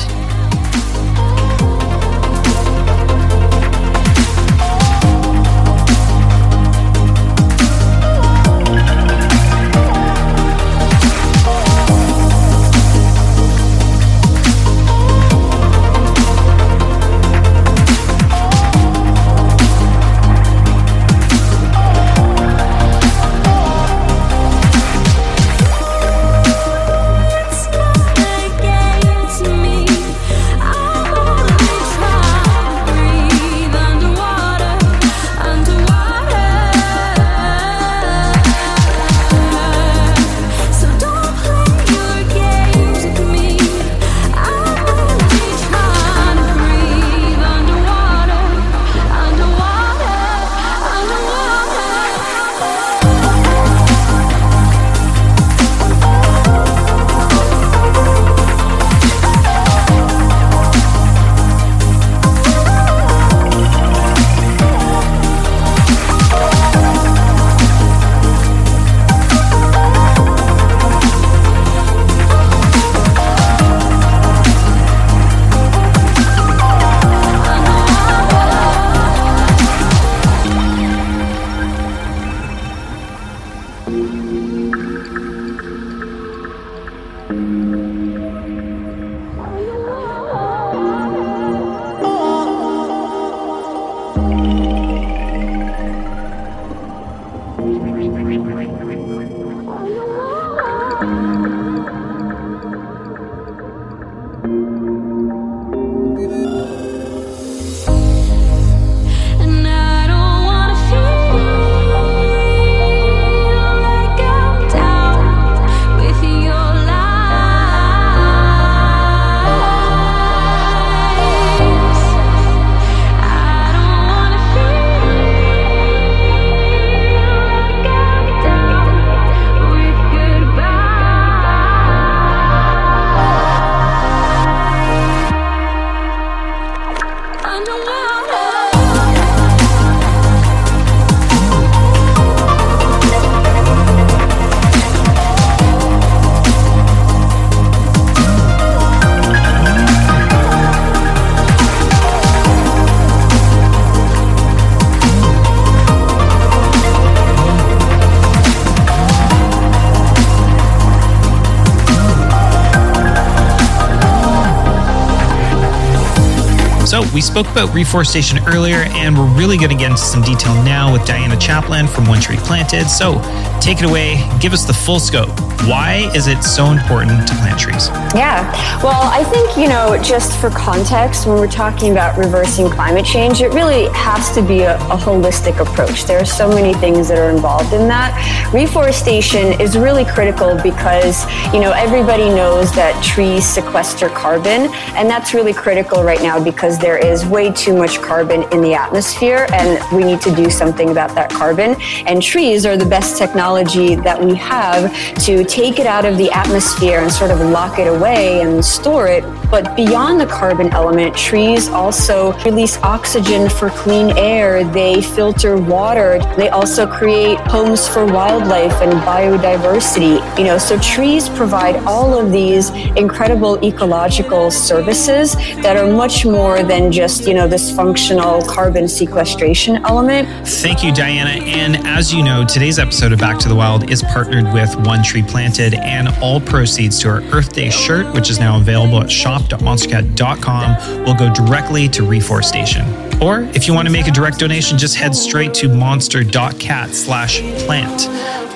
We 167.13 167.21
spoke 167.21 167.47
about 167.49 167.75
reforestation 167.75 168.39
earlier, 168.47 168.85
and 168.91 169.17
we're 169.17 169.33
really 169.37 169.57
going 169.57 169.71
to 169.71 169.77
get 169.77 169.91
into 169.91 170.03
some 170.03 170.23
detail 170.23 170.55
now 170.63 170.93
with 170.93 171.05
Diana 171.05 171.37
Chaplin 171.37 171.89
from 171.89 172.07
One 172.07 172.21
Tree 172.21 172.37
Planted. 172.37 172.89
So 172.89 173.21
take 173.61 173.79
it 173.79 173.85
away, 173.85 174.27
give 174.41 174.53
us 174.53 174.65
the 174.65 174.73
full 174.73 175.01
scope. 175.01 175.29
Why 175.67 176.11
is 176.15 176.27
it 176.27 176.43
so 176.43 176.71
important 176.71 177.29
to 177.29 177.35
plant 177.35 177.61
trees? 177.61 177.89
Yeah, 178.15 178.51
well, 178.83 179.03
I 179.03 179.25
think, 179.25 179.57
you 179.59 179.69
know, 179.69 180.01
just 180.03 180.41
for 180.41 180.51
context, 180.51 181.27
when 181.27 181.37
we're 181.37 181.51
talking 181.51 181.93
about 181.93 182.17
reversing 182.17 182.71
climate 182.71 183.05
change, 183.05 183.43
it 183.43 183.49
really 183.49 183.89
has 183.89 184.33
to 184.35 184.43
be 184.43 184.61
a, 184.61 184.77
a 184.77 184.97
holistic 184.97 185.61
approach. 185.61 186.05
There 186.05 186.19
are 186.21 186.25
so 186.25 186.49
many 186.49 186.73
things 186.75 187.09
that 187.09 187.19
are 187.19 187.31
involved 187.31 187.75
in 187.75 187.89
that. 187.89 188.17
Reforestation 188.55 189.61
is 189.61 189.77
really 189.77 190.05
critical 190.05 190.59
because, 190.63 191.25
you 191.53 191.61
know, 191.61 191.73
everybody 191.73 192.29
knows 192.31 192.73
that 192.75 193.03
trees 193.05 193.45
sequester 193.45 194.09
carbon, 194.09 194.73
and 194.95 195.11
that's 195.11 195.35
really 195.35 195.53
critical 195.53 196.03
right 196.03 196.23
now 196.23 196.43
because 196.43 196.79
there 196.79 197.00
is 197.01 197.27
way 197.27 197.53
too 197.53 197.77
much 197.77 198.01
carbon 198.01 198.45
in 198.53 198.61
the 198.61 198.75
atmosphere, 198.75 199.47
and 199.53 199.81
we 199.97 200.05
need 200.05 200.21
to 200.23 200.35
do 200.35 200.51
something 200.51 200.91
about 200.91 201.15
that 201.15 201.31
carbon. 201.31 201.77
And 202.07 202.23
trees 202.23 202.67
are 202.67 202.77
the 202.77 202.87
best 202.87 203.17
technology 203.17 203.95
that 203.97 204.23
we 204.23 204.35
have 204.37 204.93
to 205.25 205.45
take 205.45 205.79
it 205.79 205.87
out 205.87 206.05
of 206.05 206.17
the 206.19 206.31
atmosphere 206.31 207.01
and 207.01 207.11
sort 207.11 207.31
of 207.31 207.41
lock 207.41 207.79
it 207.79 207.87
away 207.87 208.43
and 208.43 208.65
store 208.65 209.07
it. 209.07 209.25
But 209.51 209.75
beyond 209.75 210.21
the 210.21 210.27
carbon 210.27 210.73
element, 210.73 211.17
trees 211.17 211.69
also 211.69 212.33
release 212.45 212.77
oxygen 212.79 213.49
for 213.49 213.71
clean 213.71 214.17
air. 214.17 214.63
They 214.65 215.03
filter 215.03 215.57
water. 215.57 216.21
They 216.37 216.49
also 216.51 216.87
create 216.87 217.39
homes 217.41 217.89
for 217.89 218.05
wildlife 218.07 218.81
and 218.81 218.93
biodiversity. 219.01 220.21
You 220.39 220.45
know, 220.45 220.59
so 220.59 220.79
trees 220.79 221.29
provide 221.29 221.77
all 221.85 222.17
of 222.19 222.31
these 222.31 222.71
incredible 222.97 223.63
ecological 223.65 224.51
services 224.51 225.35
that 225.63 225.77
are 225.77 225.91
much 225.93 226.25
more 226.25 226.63
than 226.63 226.90
just, 226.93 227.27
you 227.27 227.35
know, 227.35 227.47
this 227.49 227.75
functional 227.75 228.43
carbon 228.43 228.89
sequestration 228.89 229.85
element. 229.85 230.29
Thank 230.47 230.83
you, 230.85 230.93
Diana. 230.93 231.45
And 231.45 231.87
as 231.87 232.13
you 232.13 232.23
know, 232.23 232.45
today's 232.45 232.79
episode 232.79 233.13
of 233.13 233.19
Back 233.19 233.39
to 233.41 233.49
the 233.49 233.55
Wild 233.55 233.91
is 233.91 234.03
partnered 234.03 234.53
with 234.53 234.75
One 234.87 235.03
Tree 235.03 235.23
Planted, 235.23 235.75
and 235.75 236.09
all 236.21 236.41
proceeds 236.41 236.99
to 237.01 237.09
our 237.09 237.23
Earth 237.33 237.53
Day 237.53 237.71
shirt, 237.71 238.13
which 238.15 238.31
is 238.31 238.39
now 238.39 238.57
available 238.59 239.01
at 239.01 239.11
shop.monstercat.com, 239.11 241.05
will 241.05 241.15
go 241.15 241.33
directly 241.33 241.89
to 241.89 242.03
reforestation. 242.03 242.87
Or 243.23 243.43
if 243.55 243.69
you 243.69 243.75
want 243.75 243.87
to 243.87 243.93
make 243.93 244.07
a 244.09 244.11
direct 244.11 244.39
donation, 244.39 244.79
just 244.79 244.97
head 244.97 245.15
straight 245.15 245.53
to 245.55 245.69
monster.cat 245.69 246.95
slash 246.95 247.41
plant. 247.65 248.01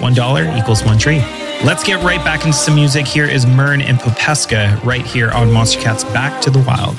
$1 0.00 0.58
equals 0.58 0.82
one 0.84 0.98
tree. 0.98 1.22
Let's 1.64 1.84
get 1.84 2.02
right 2.02 2.22
back 2.24 2.44
into 2.44 2.56
some 2.56 2.74
music. 2.74 3.06
Here 3.06 3.26
is 3.26 3.46
MYRNE 3.46 3.80
and 3.80 3.98
Popeska 3.98 4.82
right 4.84 5.04
here 5.06 5.30
on 5.30 5.48
Monstercat's 5.48 6.04
Back 6.04 6.42
to 6.42 6.50
the 6.50 6.58
Wild. 6.60 6.96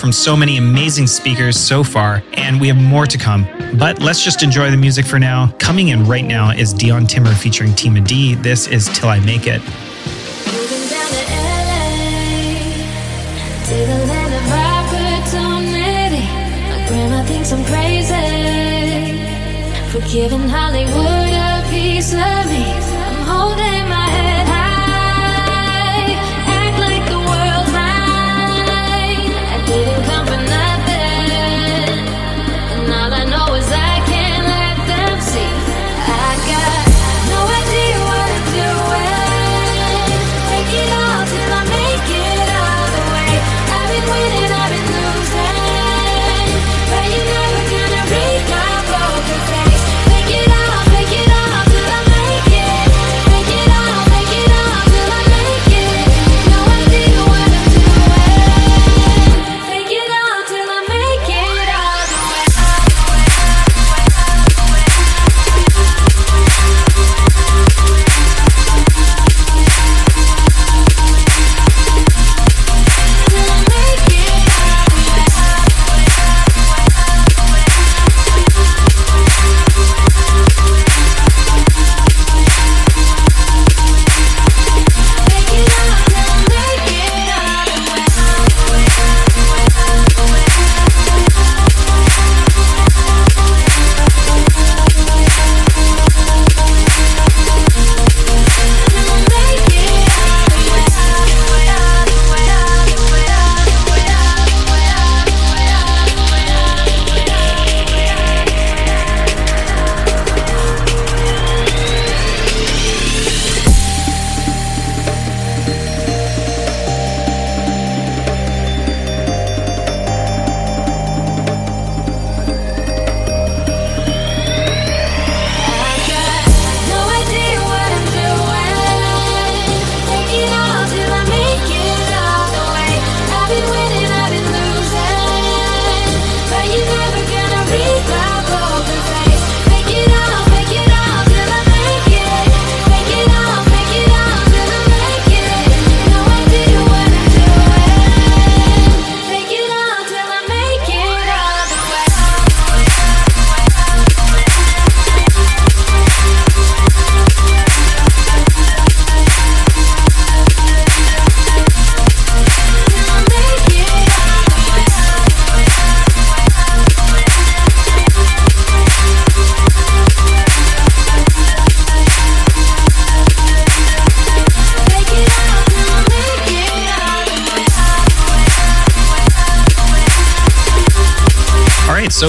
From 0.00 0.12
so 0.12 0.34
many 0.34 0.56
amazing 0.56 1.06
speakers 1.06 1.58
so 1.60 1.84
far, 1.84 2.22
and 2.32 2.58
we 2.58 2.68
have 2.68 2.78
more 2.78 3.04
to 3.04 3.18
come. 3.18 3.46
But 3.78 4.00
let's 4.00 4.24
just 4.24 4.42
enjoy 4.42 4.70
the 4.70 4.76
music 4.78 5.04
for 5.04 5.18
now. 5.18 5.54
Coming 5.58 5.88
in 5.88 6.06
right 6.06 6.24
now 6.24 6.52
is 6.52 6.72
Dion 6.72 7.06
Timmer 7.06 7.34
featuring 7.34 7.72
Tima 7.72 8.06
Dee. 8.06 8.34
This 8.34 8.66
is 8.66 8.88
Till 8.94 9.10
I 9.10 9.20
Make 9.20 9.46
It. 9.46 9.60
Hollywood 20.48 21.32
a 21.32 21.70
piece 21.70 22.14
of 22.14 22.50
me. 22.50 22.99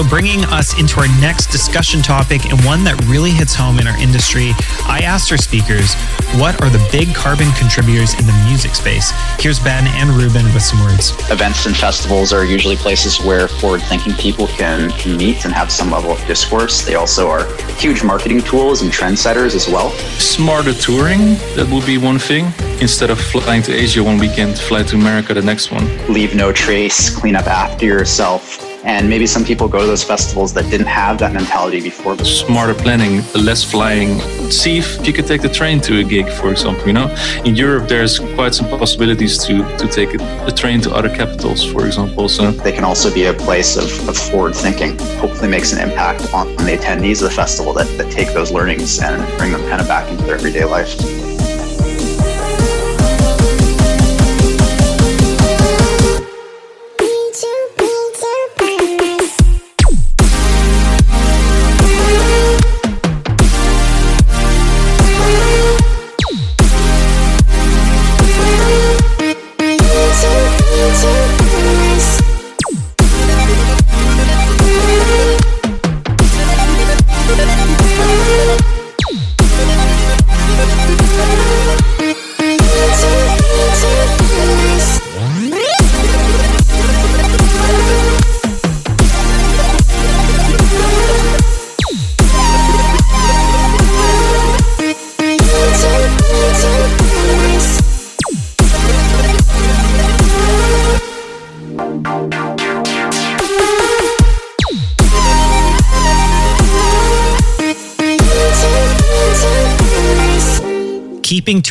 So 0.02 0.08
bringing 0.08 0.44
us 0.46 0.78
into 0.80 1.00
our 1.00 1.08
next 1.20 1.46
discussion 1.46 2.02
topic 2.02 2.46
and 2.46 2.64
one 2.64 2.84
that 2.84 2.98
really 3.06 3.30
hits 3.30 3.54
home 3.54 3.78
in 3.78 3.86
our 3.86 3.96
industry, 4.00 4.52
I 4.86 5.00
asked 5.04 5.30
our 5.30 5.38
speakers, 5.38 5.94
what 6.40 6.60
are 6.62 6.70
the 6.70 6.82
big 6.90 7.14
carbon 7.14 7.50
contributors 7.52 8.14
in 8.18 8.26
the 8.26 8.32
music 8.48 8.74
space? 8.74 9.12
Here's 9.38 9.58
Ben 9.58 9.86
and 9.86 10.10
Ruben 10.10 10.44
with 10.54 10.62
some 10.62 10.80
words. 10.80 11.12
Events 11.30 11.66
and 11.66 11.76
festivals 11.76 12.32
are 12.32 12.44
usually 12.44 12.76
places 12.76 13.20
where 13.20 13.48
forward 13.48 13.82
thinking 13.82 14.12
people 14.14 14.46
can 14.46 14.88
meet 15.06 15.44
and 15.44 15.52
have 15.52 15.70
some 15.70 15.90
level 15.90 16.12
of 16.12 16.26
discourse. 16.26 16.84
They 16.84 16.94
also 16.94 17.28
are 17.28 17.44
huge 17.74 18.02
marketing 18.02 18.40
tools 18.42 18.82
and 18.82 18.90
trendsetters 18.90 19.54
as 19.54 19.68
well. 19.68 19.90
Smarter 20.18 20.74
touring, 20.74 21.36
that 21.56 21.68
would 21.70 21.86
be 21.86 21.98
one 21.98 22.18
thing. 22.18 22.46
Instead 22.80 23.10
of 23.10 23.20
flying 23.20 23.62
to 23.62 23.72
Asia 23.72 24.02
one 24.02 24.18
weekend, 24.18 24.58
fly 24.58 24.82
to 24.84 24.96
America 24.96 25.34
the 25.34 25.42
next 25.42 25.70
one. 25.70 25.84
Leave 26.12 26.34
no 26.34 26.50
trace, 26.52 27.14
clean 27.14 27.36
up 27.36 27.46
after 27.46 27.84
yourself. 27.84 28.61
And 28.84 29.08
maybe 29.08 29.26
some 29.26 29.44
people 29.44 29.68
go 29.68 29.80
to 29.80 29.86
those 29.86 30.04
festivals 30.04 30.52
that 30.54 30.68
didn't 30.70 30.88
have 30.88 31.18
that 31.18 31.32
mentality 31.32 31.80
before. 31.80 32.16
Smarter 32.18 32.74
planning, 32.74 33.22
less 33.34 33.62
flying. 33.62 34.20
See 34.50 34.78
if 34.78 35.06
you 35.06 35.12
could 35.12 35.26
take 35.26 35.42
the 35.42 35.48
train 35.48 35.80
to 35.82 36.00
a 36.00 36.04
gig, 36.04 36.28
for 36.28 36.50
example. 36.50 36.86
You 36.86 36.94
know, 36.94 37.16
in 37.44 37.54
Europe, 37.54 37.88
there's 37.88 38.18
quite 38.18 38.54
some 38.54 38.68
possibilities 38.68 39.38
to 39.46 39.62
to 39.78 39.86
take 39.88 40.14
a, 40.14 40.52
train 40.52 40.80
to 40.82 40.92
other 40.92 41.08
capitals, 41.08 41.64
for 41.64 41.86
example. 41.86 42.28
So 42.28 42.50
They 42.50 42.72
can 42.72 42.84
also 42.84 43.12
be 43.12 43.24
a 43.26 43.32
place 43.32 43.76
of, 43.76 44.08
of 44.08 44.16
forward 44.16 44.54
thinking. 44.54 44.98
Hopefully, 45.18 45.48
makes 45.48 45.72
an 45.72 45.80
impact 45.80 46.32
on 46.34 46.46
the 46.56 46.76
attendees 46.76 47.22
of 47.22 47.30
the 47.30 47.34
festival 47.34 47.72
that, 47.74 47.86
that 47.98 48.10
take 48.10 48.32
those 48.34 48.52
learnings 48.52 49.00
and 49.00 49.16
bring 49.38 49.52
them 49.52 49.62
kind 49.68 49.80
of 49.80 49.88
back 49.88 50.10
into 50.10 50.24
their 50.24 50.34
everyday 50.34 50.64
life. 50.64 51.21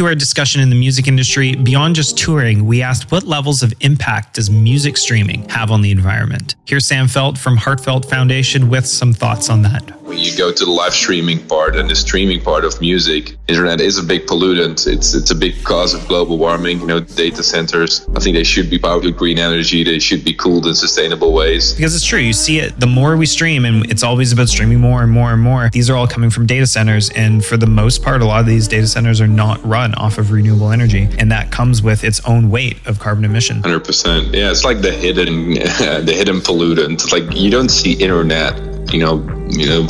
To 0.02 0.08
our 0.08 0.16
discussion 0.16 0.62
in 0.62 0.72
the 0.72 0.76
music 0.76 1.08
industry, 1.08 1.54
beyond 1.54 1.94
just 1.96 2.18
touring, 2.18 2.66
we 2.66 2.82
asked 2.82 3.12
what 3.12 3.22
levels 3.22 3.62
of 3.62 3.72
impact 3.82 4.34
does 4.34 4.50
music 4.50 4.98
streaming 4.98 5.48
have 5.50 5.70
on 5.70 5.84
the 5.84 5.92
environment? 5.92 6.56
Here's 6.66 6.88
Sam 6.88 7.06
Feldt 7.06 7.38
from 7.38 7.56
Heartfelt 7.56 8.10
Foundation 8.10 8.68
with 8.68 8.88
some 8.88 9.14
thoughts 9.14 9.48
on 9.52 9.62
that. 9.62 10.01
When 10.12 10.20
you 10.20 10.36
go 10.36 10.52
to 10.52 10.66
the 10.66 10.72
live 10.72 10.94
streaming 10.94 11.40
part 11.48 11.78
and 11.78 11.90
the 11.90 11.96
streaming 11.96 12.42
part 12.42 12.66
of 12.66 12.82
music, 12.82 13.38
internet 13.48 13.80
is 13.80 13.98
a 13.98 14.04
big 14.04 14.26
pollutant. 14.26 14.86
It's 14.86 15.14
it's 15.14 15.32
a 15.32 15.36
big 15.36 15.64
cause 15.64 15.94
of 15.94 16.06
global 16.06 16.38
warming. 16.38 16.82
You 16.82 16.88
know, 16.88 17.00
data 17.00 17.42
centers. 17.42 18.06
I 18.14 18.20
think 18.20 18.36
they 18.36 18.44
should 18.44 18.70
be 18.70 18.78
powered 18.78 19.06
with 19.06 19.16
green 19.16 19.40
energy. 19.40 19.86
They 19.86 20.00
should 20.00 20.26
be 20.26 20.34
cooled 20.34 20.68
in 20.68 20.76
sustainable 20.76 21.32
ways. 21.32 21.74
Because 21.74 21.96
it's 21.96 22.06
true, 22.06 22.20
you 22.20 22.34
see 22.34 22.60
it. 22.60 22.78
The 22.78 22.88
more 22.88 23.16
we 23.16 23.26
stream, 23.26 23.64
and 23.64 23.90
it's 23.90 24.04
always 24.04 24.34
about 24.34 24.50
streaming 24.50 24.82
more 24.82 25.02
and 25.02 25.10
more 25.10 25.32
and 25.32 25.42
more. 25.42 25.70
These 25.72 25.90
are 25.90 25.96
all 25.96 26.08
coming 26.08 26.30
from 26.30 26.46
data 26.46 26.68
centers, 26.68 27.10
and 27.12 27.44
for 27.44 27.56
the 27.56 27.68
most 27.68 28.04
part, 28.04 28.22
a 28.22 28.26
lot 28.26 28.42
of 28.42 28.48
these 28.48 28.68
data 28.68 28.88
centers 28.88 29.22
are 29.22 29.30
not 29.30 29.66
run 29.66 29.96
off 29.96 30.18
of 30.18 30.32
renewable 30.32 30.74
energy, 30.74 31.08
and 31.20 31.32
that 31.32 31.52
comes 31.52 31.82
with 31.82 32.04
its 32.04 32.20
own 32.26 32.50
weight 32.50 32.86
of 32.86 33.00
carbon 33.00 33.24
emission. 33.24 33.62
Hundred 33.62 33.86
percent. 33.86 34.34
Yeah, 34.34 34.52
it's 34.52 34.66
like 34.66 34.82
the 34.82 34.92
hidden 34.92 35.54
the 35.54 36.14
hidden 36.14 36.42
pollutant. 36.42 37.14
Like 37.14 37.34
you 37.34 37.50
don't 37.50 37.70
see 37.70 37.94
internet 37.94 38.71
you 38.94 39.00
know, 39.00 39.16
you 39.50 39.68
know, 39.68 39.82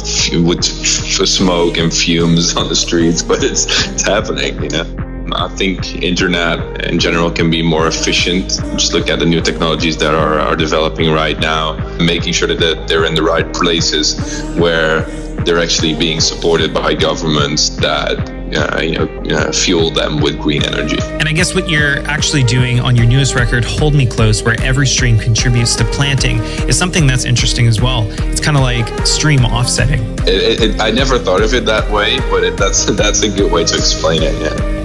with 0.47 0.63
smoke 0.63 1.77
and 1.77 1.93
fumes 1.93 2.55
on 2.55 2.67
the 2.69 2.75
streets, 2.75 3.21
but 3.29 3.43
it's 3.43 3.65
it's 3.87 4.03
happening, 4.03 4.61
you 4.63 4.69
know. 4.69 5.10
I 5.33 5.47
think 5.55 6.01
internet 6.01 6.85
in 6.85 6.99
general 6.99 7.31
can 7.31 7.49
be 7.49 7.61
more 7.61 7.87
efficient. 7.87 8.49
Just 8.77 8.93
look 8.93 9.09
at 9.09 9.19
the 9.19 9.25
new 9.25 9.41
technologies 9.41 9.97
that 9.97 10.13
are, 10.13 10.39
are 10.39 10.55
developing 10.55 11.11
right 11.11 11.39
now, 11.39 11.75
making 11.97 12.33
sure 12.33 12.47
that 12.47 12.87
they're 12.87 13.05
in 13.05 13.15
the 13.15 13.23
right 13.23 13.51
places 13.53 14.43
where 14.57 15.01
they're 15.45 15.59
actually 15.59 15.95
being 15.95 16.19
supported 16.19 16.73
by 16.73 16.93
governments 16.93 17.69
that 17.77 18.19
uh, 18.55 18.81
you 18.81 18.97
know 18.97 19.37
uh, 19.37 19.51
fuel 19.51 19.89
them 19.89 20.21
with 20.21 20.39
green 20.39 20.63
energy. 20.63 20.97
And 21.01 21.27
I 21.27 21.31
guess 21.31 21.55
what 21.55 21.69
you're 21.69 21.99
actually 22.07 22.43
doing 22.43 22.79
on 22.79 22.95
your 22.95 23.05
newest 23.05 23.35
record, 23.35 23.63
"Hold 23.63 23.93
Me 23.93 24.05
Close," 24.05 24.43
where 24.43 24.59
every 24.61 24.87
stream 24.87 25.17
contributes 25.17 25.75
to 25.77 25.85
planting, 25.85 26.39
is 26.67 26.77
something 26.77 27.07
that's 27.07 27.25
interesting 27.25 27.67
as 27.67 27.81
well. 27.81 28.05
It's 28.29 28.41
kind 28.41 28.57
of 28.57 28.63
like 28.63 29.07
stream 29.07 29.45
offsetting. 29.45 30.01
It, 30.27 30.61
it, 30.61 30.81
I 30.81 30.91
never 30.91 31.17
thought 31.17 31.41
of 31.41 31.53
it 31.53 31.65
that 31.65 31.89
way, 31.91 32.19
but 32.29 32.43
it, 32.43 32.57
that's 32.57 32.85
that's 32.95 33.23
a 33.23 33.29
good 33.29 33.51
way 33.51 33.63
to 33.63 33.75
explain 33.75 34.21
it. 34.23 34.33
Yeah. 34.41 34.80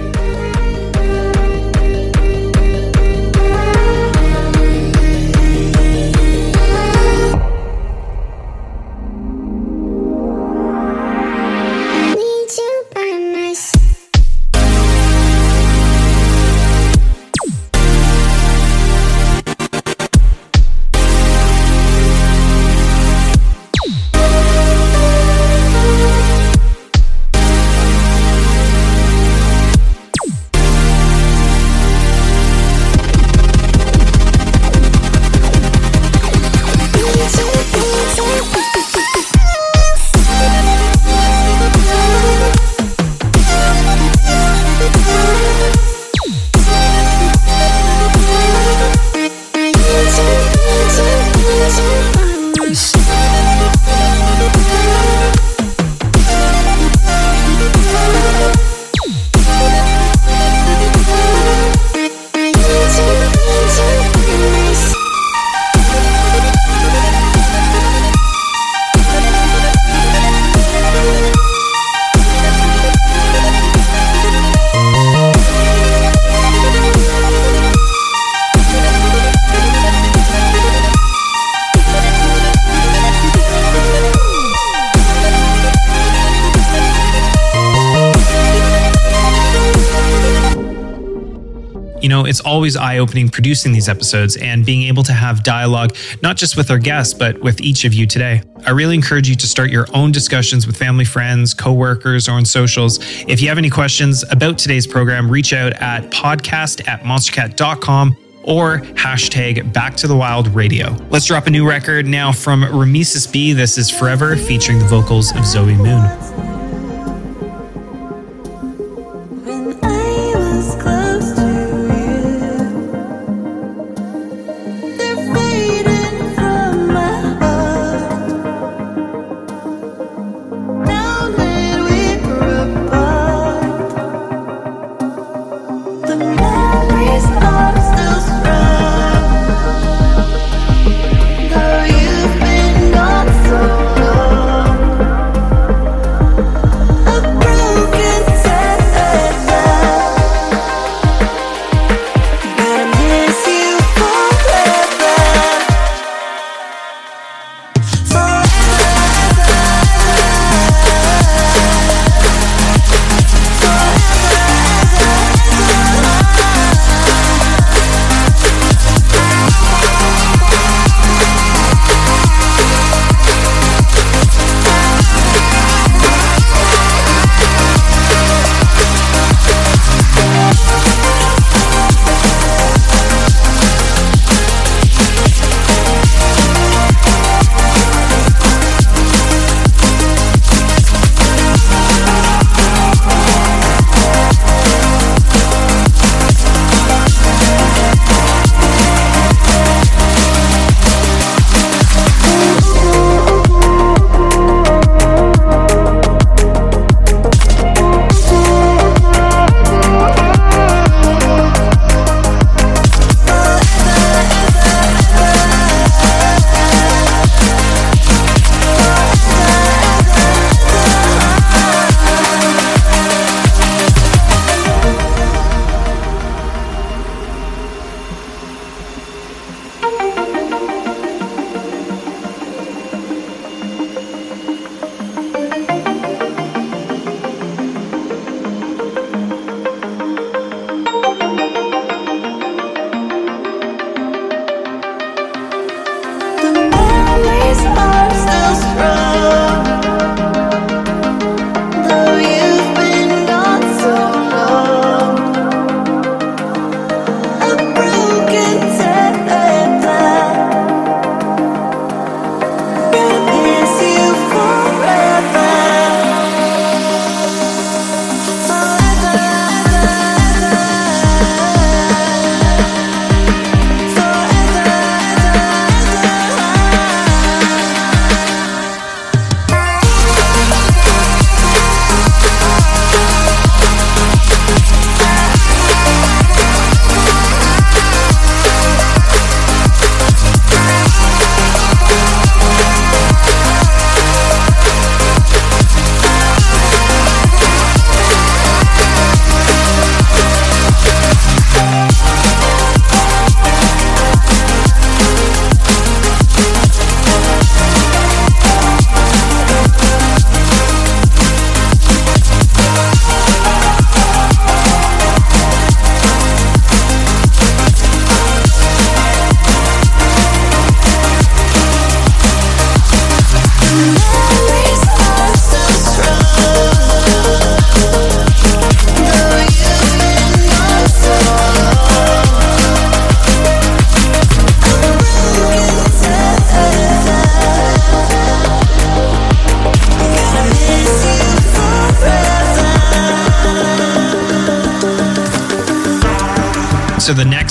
Eye 92.97 92.99
opening 92.99 93.29
producing 93.29 93.71
these 93.71 93.87
episodes 93.87 94.37
and 94.37 94.65
being 94.65 94.83
able 94.83 95.03
to 95.03 95.13
have 95.13 95.43
dialogue, 95.43 95.95
not 96.23 96.35
just 96.35 96.57
with 96.57 96.71
our 96.71 96.79
guests, 96.79 97.13
but 97.13 97.39
with 97.41 97.61
each 97.61 97.85
of 97.85 97.93
you 97.93 98.07
today. 98.07 98.41
I 98.65 98.71
really 98.71 98.95
encourage 98.95 99.29
you 99.29 99.35
to 99.35 99.47
start 99.47 99.69
your 99.69 99.85
own 99.93 100.11
discussions 100.11 100.65
with 100.65 100.75
family, 100.75 101.05
friends, 101.05 101.53
coworkers, 101.53 102.27
or 102.27 102.33
on 102.33 102.45
socials. 102.45 102.99
If 103.27 103.41
you 103.41 103.49
have 103.49 103.57
any 103.57 103.69
questions 103.69 104.23
about 104.31 104.57
today's 104.57 104.87
program, 104.87 105.29
reach 105.29 105.53
out 105.53 105.73
at 105.73 106.09
podcast 106.11 106.87
at 106.87 107.01
monstercat.com 107.01 108.17
or 108.43 108.79
hashtag 108.79 109.71
back 109.73 109.95
to 109.97 110.07
the 110.07 110.15
wild 110.15 110.47
radio. 110.47 110.95
Let's 111.09 111.25
drop 111.25 111.47
a 111.47 111.51
new 111.51 111.67
record 111.67 112.07
now 112.07 112.31
from 112.31 112.63
Rameses 112.63 113.27
B. 113.27 113.53
This 113.53 113.77
is 113.77 113.91
Forever 113.91 114.35
featuring 114.35 114.79
the 114.79 114.85
vocals 114.85 115.35
of 115.35 115.45
Zoe 115.45 115.75
Moon. 115.75 116.56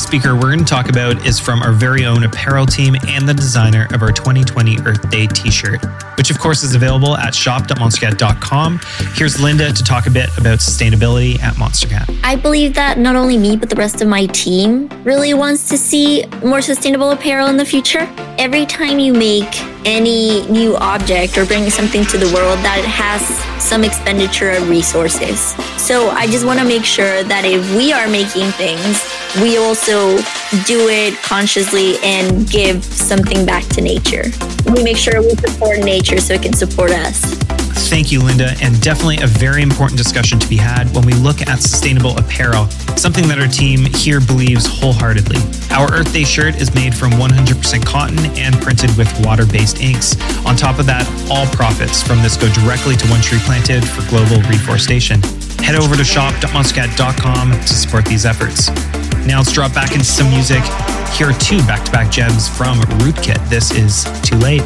Speaker 0.07 0.37
we're 0.37 0.43
going 0.43 0.61
to 0.61 0.65
talk 0.65 0.89
about 0.89 1.27
is 1.27 1.41
from 1.41 1.63
our 1.63 1.73
very 1.73 2.07
own 2.07 2.23
apparel 2.23 2.65
team 2.65 2.95
and 3.09 3.29
the 3.29 3.35
designer 3.35 3.89
of 3.93 4.03
our 4.03 4.13
2020 4.13 4.79
Earth 4.87 5.11
Day 5.11 5.27
t 5.27 5.51
shirt, 5.51 5.85
which 6.27 6.35
of 6.35 6.43
course 6.43 6.64
is 6.64 6.74
available 6.74 7.16
at 7.16 7.33
shop.monstercat.com. 7.33 8.81
Here's 9.14 9.41
Linda 9.41 9.72
to 9.72 9.85
talk 9.85 10.09
a 10.09 10.11
bit 10.11 10.29
about 10.37 10.59
sustainability 10.59 11.41
at 11.41 11.55
Monstercat. 11.55 12.18
I 12.24 12.35
believe 12.35 12.74
that 12.74 12.99
not 12.99 13.14
only 13.14 13.39
me, 13.39 13.57
but 13.57 13.70
the 13.70 13.77
rest 13.77 14.03
of 14.03 14.09
my 14.09 14.27
team 14.27 14.89
really 15.05 15.35
wants 15.35 15.68
to 15.68 15.79
see 15.79 16.24
more 16.45 16.61
sustainable 16.61 17.12
apparel 17.12 17.47
in 17.47 17.57
the 17.57 17.64
future. 17.64 18.12
Every 18.39 18.66
time 18.66 18.99
you 18.99 19.12
make 19.12 19.62
any 19.85 20.45
new 20.49 20.74
object 20.77 21.39
or 21.39 21.47
bring 21.47 21.70
something 21.70 22.05
to 22.07 22.18
the 22.18 22.27
world, 22.35 22.59
that 22.59 22.85
has 22.85 23.22
some 23.62 23.85
expenditure 23.85 24.51
of 24.51 24.68
resources. 24.68 25.55
So 25.81 26.11
I 26.11 26.27
just 26.27 26.45
want 26.45 26.59
to 26.59 26.64
make 26.64 26.85
sure 26.85 27.22
that 27.22 27.45
if 27.45 27.62
we 27.77 27.93
are 27.93 28.09
making 28.09 28.51
things, 28.53 29.01
we 29.41 29.59
also 29.59 30.16
do 30.64 30.89
it 30.89 31.14
consciously 31.22 31.99
and 32.03 32.49
give 32.51 32.85
something 32.85 33.47
back 33.47 33.64
to 33.74 33.81
nature. 33.81 34.24
We 34.74 34.83
make 34.83 34.97
sure 34.97 35.20
we 35.20 35.35
support 35.37 35.81
nature 35.81 36.16
so 36.21 36.35
it 36.35 36.43
can 36.43 36.53
support 36.53 36.91
us. 36.91 37.57
Thank 37.89 38.11
you, 38.11 38.21
Linda, 38.21 38.57
and 38.62 38.81
definitely 38.81 39.19
a 39.23 39.29
very 39.29 39.62
important 39.62 39.97
discussion 39.97 40.41
to 40.41 40.49
be 40.49 40.57
had 40.57 40.93
when 40.93 41.07
we 41.07 41.12
look 41.12 41.41
at 41.43 41.61
sustainable 41.61 42.19
apparel, 42.19 42.67
something 42.97 43.29
that 43.29 43.39
our 43.39 43.47
team 43.47 43.85
here 43.85 44.19
believes 44.21 44.67
wholeheartedly. 44.67 45.39
Our 45.71 45.93
Earth 45.95 46.12
Day 46.12 46.25
shirt 46.25 46.57
is 46.57 46.75
made 46.75 46.95
from 46.95 47.12
100% 47.12 47.87
cotton 47.87 48.19
and 48.35 48.57
printed 48.57 48.91
with 48.97 49.07
water 49.25 49.47
based 49.47 49.81
inks. 49.81 50.19
On 50.45 50.57
top 50.57 50.81
of 50.81 50.87
that, 50.87 51.07
all 51.31 51.47
profits 51.55 52.03
from 52.03 52.23
this 52.23 52.37
go 52.37 52.51
directly 52.53 52.97
to 52.97 53.07
One 53.07 53.21
Tree 53.21 53.39
Planted 53.45 53.87
for 53.87 54.03
global 54.11 54.43
reforestation. 54.51 55.23
Head 55.62 55.77
over 55.77 55.95
to 55.95 56.05
shop.monstercat.com 56.05 57.51
to 57.53 57.75
support 57.75 58.05
these 58.07 58.27
efforts. 58.27 58.69
Now 59.27 59.39
let's 59.39 59.53
drop 59.53 59.75
back 59.75 59.93
into 59.93 60.05
some 60.05 60.29
music. 60.31 60.62
Here 61.14 61.31
are 61.31 61.39
two 61.39 61.59
back 61.71 61.85
to 61.85 61.93
back 61.93 62.11
gems 62.11 62.49
from 62.49 62.79
Rootkit. 62.99 63.49
This 63.49 63.71
is 63.71 64.05
Too 64.23 64.37
Late. 64.39 64.62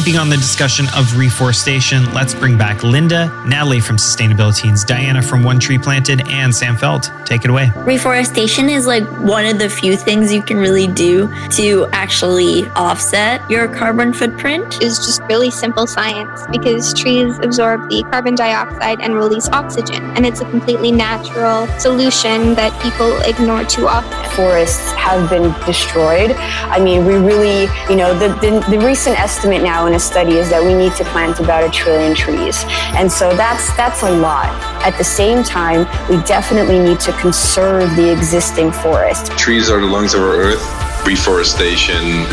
Keeping 0.00 0.16
on 0.16 0.30
the 0.30 0.36
discussion 0.38 0.86
of 0.96 1.18
reforestation, 1.18 2.10
let's 2.14 2.32
bring 2.32 2.56
back 2.56 2.82
Linda, 2.82 3.26
Natalie 3.46 3.80
from 3.80 3.96
Sustainabiliteens, 3.96 4.86
Diana 4.86 5.20
from 5.20 5.42
One 5.42 5.60
Tree 5.60 5.76
Planted, 5.76 6.26
and 6.30 6.54
Sam 6.54 6.74
Feldt. 6.74 7.26
Take 7.26 7.44
it 7.44 7.50
away. 7.50 7.70
Reforestation 7.76 8.70
is 8.70 8.86
like 8.86 9.06
one 9.20 9.44
of 9.44 9.58
the 9.58 9.68
few 9.68 9.98
things 9.98 10.32
you 10.32 10.40
can 10.42 10.56
really 10.56 10.86
do 10.86 11.28
to 11.50 11.86
actually 11.92 12.66
offset 12.70 13.48
your 13.50 13.68
carbon 13.68 14.14
footprint. 14.14 14.78
It's 14.80 15.04
just 15.04 15.20
really 15.24 15.50
simple 15.50 15.86
science 15.86 16.46
because 16.50 16.94
trees 16.94 17.38
absorb 17.42 17.90
the 17.90 18.02
carbon 18.04 18.34
dioxide 18.34 19.02
and 19.02 19.14
release 19.14 19.50
oxygen, 19.50 20.02
and 20.16 20.24
it's 20.24 20.40
a 20.40 20.48
completely 20.48 20.92
natural 20.92 21.66
solution 21.78 22.54
that 22.54 22.72
people 22.82 23.20
ignore 23.20 23.64
too 23.64 23.86
often. 23.86 24.30
Forests 24.30 24.92
have 24.92 25.28
been 25.28 25.52
destroyed. 25.66 26.30
I 26.30 26.82
mean, 26.82 27.04
we 27.04 27.16
really, 27.16 27.64
you 27.90 27.96
know, 27.96 28.18
the, 28.18 28.28
the, 28.40 28.64
the 28.70 28.82
recent 28.82 29.20
estimate 29.20 29.62
now 29.62 29.89
a 29.94 30.00
study 30.00 30.36
is 30.36 30.50
that 30.50 30.62
we 30.62 30.74
need 30.74 30.94
to 30.94 31.04
plant 31.04 31.40
about 31.40 31.64
a 31.64 31.70
trillion 31.70 32.14
trees. 32.14 32.64
And 32.96 33.10
so 33.10 33.34
that's 33.36 33.74
that's 33.76 34.02
a 34.02 34.10
lot. 34.10 34.48
At 34.84 34.96
the 34.98 35.04
same 35.04 35.42
time, 35.42 35.86
we 36.08 36.22
definitely 36.24 36.78
need 36.78 37.00
to 37.00 37.12
conserve 37.20 37.94
the 37.96 38.10
existing 38.10 38.72
forest. 38.72 39.32
Trees 39.38 39.70
are 39.70 39.80
the 39.80 39.86
lungs 39.86 40.14
of 40.14 40.22
our 40.22 40.36
earth. 40.36 40.62
Reforestation, 41.06 42.26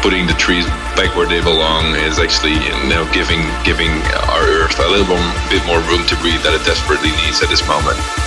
putting 0.00 0.26
the 0.26 0.34
trees 0.38 0.66
back 0.96 1.14
where 1.14 1.26
they 1.26 1.42
belong, 1.42 1.94
is 2.08 2.18
actually 2.18 2.54
you 2.54 2.76
know 2.88 3.04
giving 3.12 3.44
giving 3.64 3.92
our 4.32 4.44
earth 4.64 4.78
a 4.80 4.88
little 4.88 5.20
bit 5.52 5.64
more 5.66 5.80
room 5.90 6.06
to 6.06 6.16
breathe 6.24 6.40
that 6.42 6.56
it 6.56 6.64
desperately 6.64 7.12
needs 7.24 7.42
at 7.42 7.48
this 7.48 7.66
moment. 7.68 8.23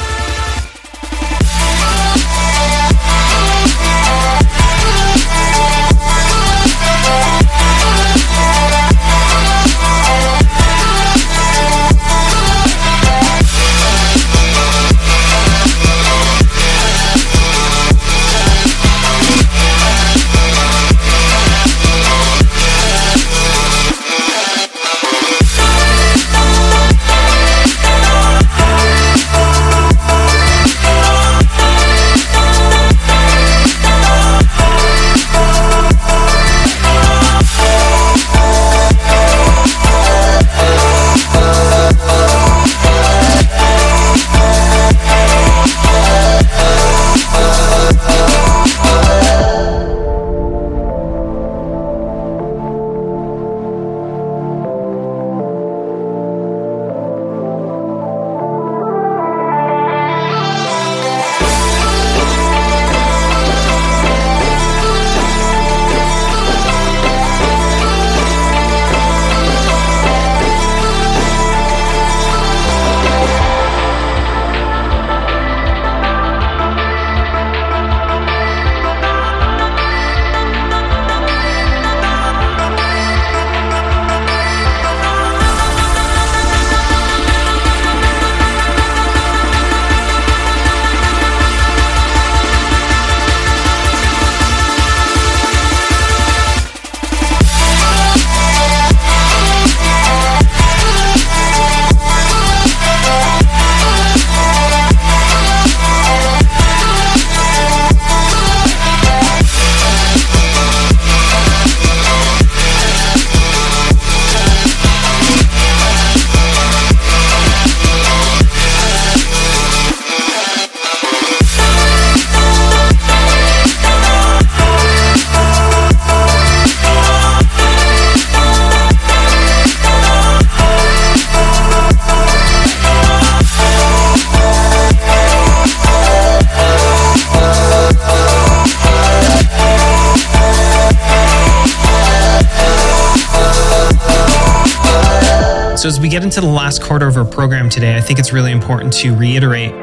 Last 146.78 146.88
quarter 146.88 147.08
of 147.08 147.18
our 147.18 147.26
program 147.26 147.72
today, 147.72 147.98
I 147.98 148.02
think 148.02 148.20
it's 148.20 148.32
really 148.32 148.52
important 148.52 148.94
to 149.02 149.16
reiterate 149.16 149.74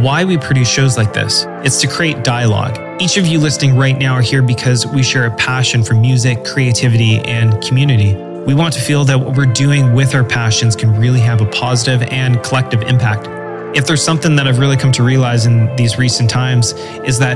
why 0.00 0.24
we 0.24 0.38
produce 0.38 0.66
shows 0.66 0.96
like 0.96 1.12
this. 1.12 1.44
It's 1.62 1.78
to 1.82 1.86
create 1.86 2.24
dialogue. 2.24 2.78
Each 3.02 3.18
of 3.18 3.26
you 3.26 3.38
listening 3.38 3.76
right 3.76 3.98
now 3.98 4.14
are 4.14 4.22
here 4.22 4.40
because 4.40 4.86
we 4.86 5.02
share 5.02 5.26
a 5.26 5.36
passion 5.36 5.82
for 5.82 5.92
music, 5.92 6.46
creativity, 6.46 7.18
and 7.18 7.62
community. 7.62 8.14
We 8.46 8.54
want 8.54 8.72
to 8.74 8.80
feel 8.80 9.04
that 9.04 9.20
what 9.20 9.36
we're 9.36 9.52
doing 9.52 9.92
with 9.92 10.14
our 10.14 10.24
passions 10.24 10.74
can 10.74 10.98
really 10.98 11.20
have 11.20 11.42
a 11.42 11.46
positive 11.50 12.00
and 12.08 12.42
collective 12.42 12.80
impact. 12.80 13.28
If 13.76 13.86
there's 13.86 14.02
something 14.02 14.34
that 14.36 14.48
I've 14.48 14.58
really 14.58 14.78
come 14.78 14.92
to 14.92 15.02
realize 15.02 15.44
in 15.44 15.76
these 15.76 15.98
recent 15.98 16.30
times 16.30 16.72
is 17.04 17.18
that 17.18 17.34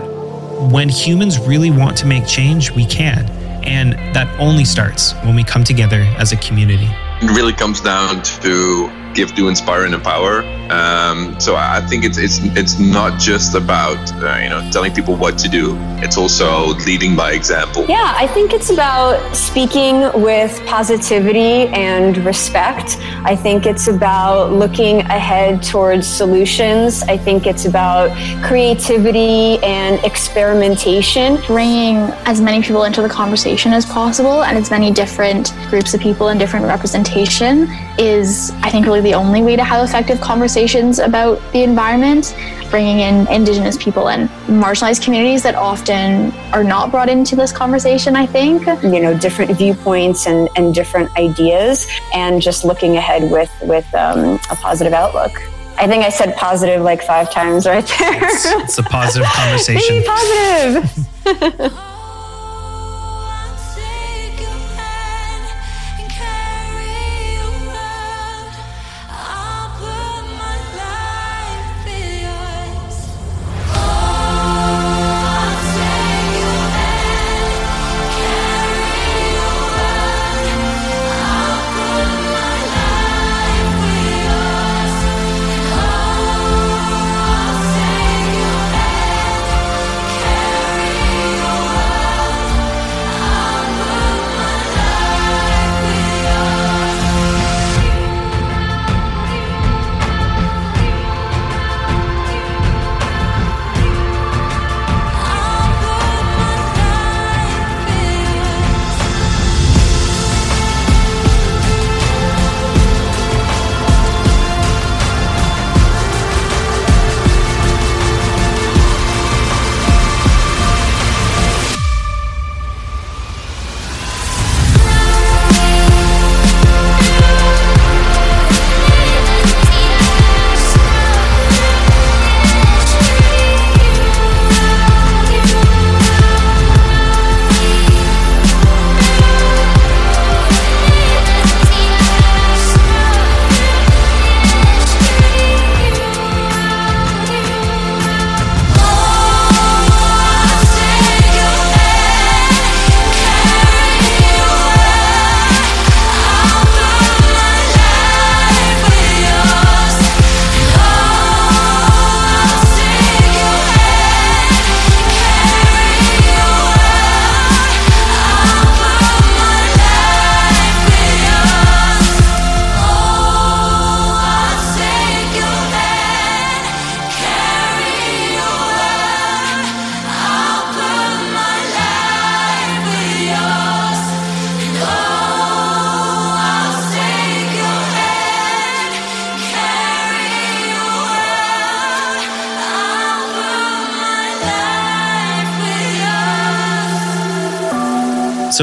when 0.70 0.88
humans 0.88 1.38
really 1.38 1.70
want 1.70 1.98
to 1.98 2.06
make 2.06 2.26
change, 2.26 2.70
we 2.70 2.86
can. 2.86 3.28
And 3.62 3.92
that 4.14 4.28
only 4.40 4.64
starts 4.64 5.12
when 5.24 5.34
we 5.34 5.44
come 5.44 5.64
together 5.64 6.00
as 6.16 6.32
a 6.32 6.36
community. 6.38 6.88
It 7.20 7.36
really 7.36 7.52
comes 7.52 7.80
down 7.80 8.22
to 8.22 9.01
give, 9.14 9.34
do, 9.34 9.48
inspire, 9.48 9.84
and 9.84 9.94
empower. 9.94 10.61
Um, 10.72 11.38
so 11.38 11.54
I 11.54 11.80
think 11.86 12.04
it's 12.04 12.16
it's 12.16 12.38
it's 12.56 12.78
not 12.78 13.20
just 13.20 13.54
about 13.54 14.00
uh, 14.22 14.38
you 14.42 14.48
know 14.48 14.60
telling 14.70 14.92
people 14.94 15.14
what 15.16 15.36
to 15.38 15.48
do. 15.48 15.76
It's 16.04 16.16
also 16.16 16.68
leading 16.86 17.14
by 17.14 17.32
example. 17.32 17.84
Yeah, 17.88 18.14
I 18.16 18.26
think 18.26 18.52
it's 18.54 18.70
about 18.70 19.36
speaking 19.36 20.10
with 20.28 20.52
positivity 20.66 21.68
and 21.68 22.16
respect. 22.24 22.96
I 23.24 23.36
think 23.36 23.66
it's 23.66 23.86
about 23.86 24.52
looking 24.52 25.00
ahead 25.18 25.62
towards 25.62 26.06
solutions. 26.06 27.02
I 27.02 27.18
think 27.18 27.46
it's 27.46 27.66
about 27.66 28.10
creativity 28.42 29.58
and 29.62 30.02
experimentation. 30.04 31.38
Bringing 31.46 31.96
as 32.24 32.40
many 32.40 32.62
people 32.62 32.84
into 32.84 33.02
the 33.02 33.08
conversation 33.10 33.72
as 33.74 33.84
possible 33.84 34.42
and 34.42 34.56
as 34.56 34.70
many 34.70 34.90
different 34.90 35.52
groups 35.68 35.92
of 35.92 36.00
people 36.00 36.28
and 36.28 36.40
different 36.40 36.64
representation 36.66 37.68
is, 37.98 38.52
I 38.62 38.70
think, 38.70 38.86
really 38.86 39.02
the 39.02 39.14
only 39.14 39.42
way 39.42 39.54
to 39.56 39.64
have 39.64 39.86
effective 39.86 40.20
conversations 40.62 40.98
about 41.00 41.40
the 41.52 41.62
environment. 41.62 42.36
Bringing 42.70 43.00
in 43.00 43.26
Indigenous 43.28 43.76
people 43.76 44.08
and 44.08 44.30
marginalized 44.46 45.02
communities 45.02 45.42
that 45.42 45.56
often 45.56 46.32
are 46.54 46.64
not 46.64 46.90
brought 46.90 47.08
into 47.08 47.36
this 47.36 47.52
conversation, 47.52 48.16
I 48.16 48.26
think. 48.26 48.64
You 48.82 49.00
know, 49.00 49.18
different 49.18 49.50
viewpoints 49.58 50.26
and, 50.26 50.48
and 50.56 50.74
different 50.74 51.14
ideas, 51.18 51.86
and 52.14 52.40
just 52.40 52.64
looking 52.64 52.96
ahead 52.96 53.30
with, 53.30 53.50
with 53.62 53.92
um, 53.94 54.38
a 54.50 54.56
positive 54.56 54.92
outlook. 54.92 55.32
I 55.76 55.86
think 55.86 56.04
I 56.04 56.10
said 56.10 56.34
positive 56.36 56.80
like 56.80 57.02
five 57.02 57.30
times 57.30 57.66
right 57.66 57.86
there. 57.98 58.24
It's, 58.24 58.46
it's 58.46 58.78
a 58.78 58.82
positive 58.84 59.28
conversation. 59.34 60.00
Be 60.00 60.06
positive. 60.06 61.82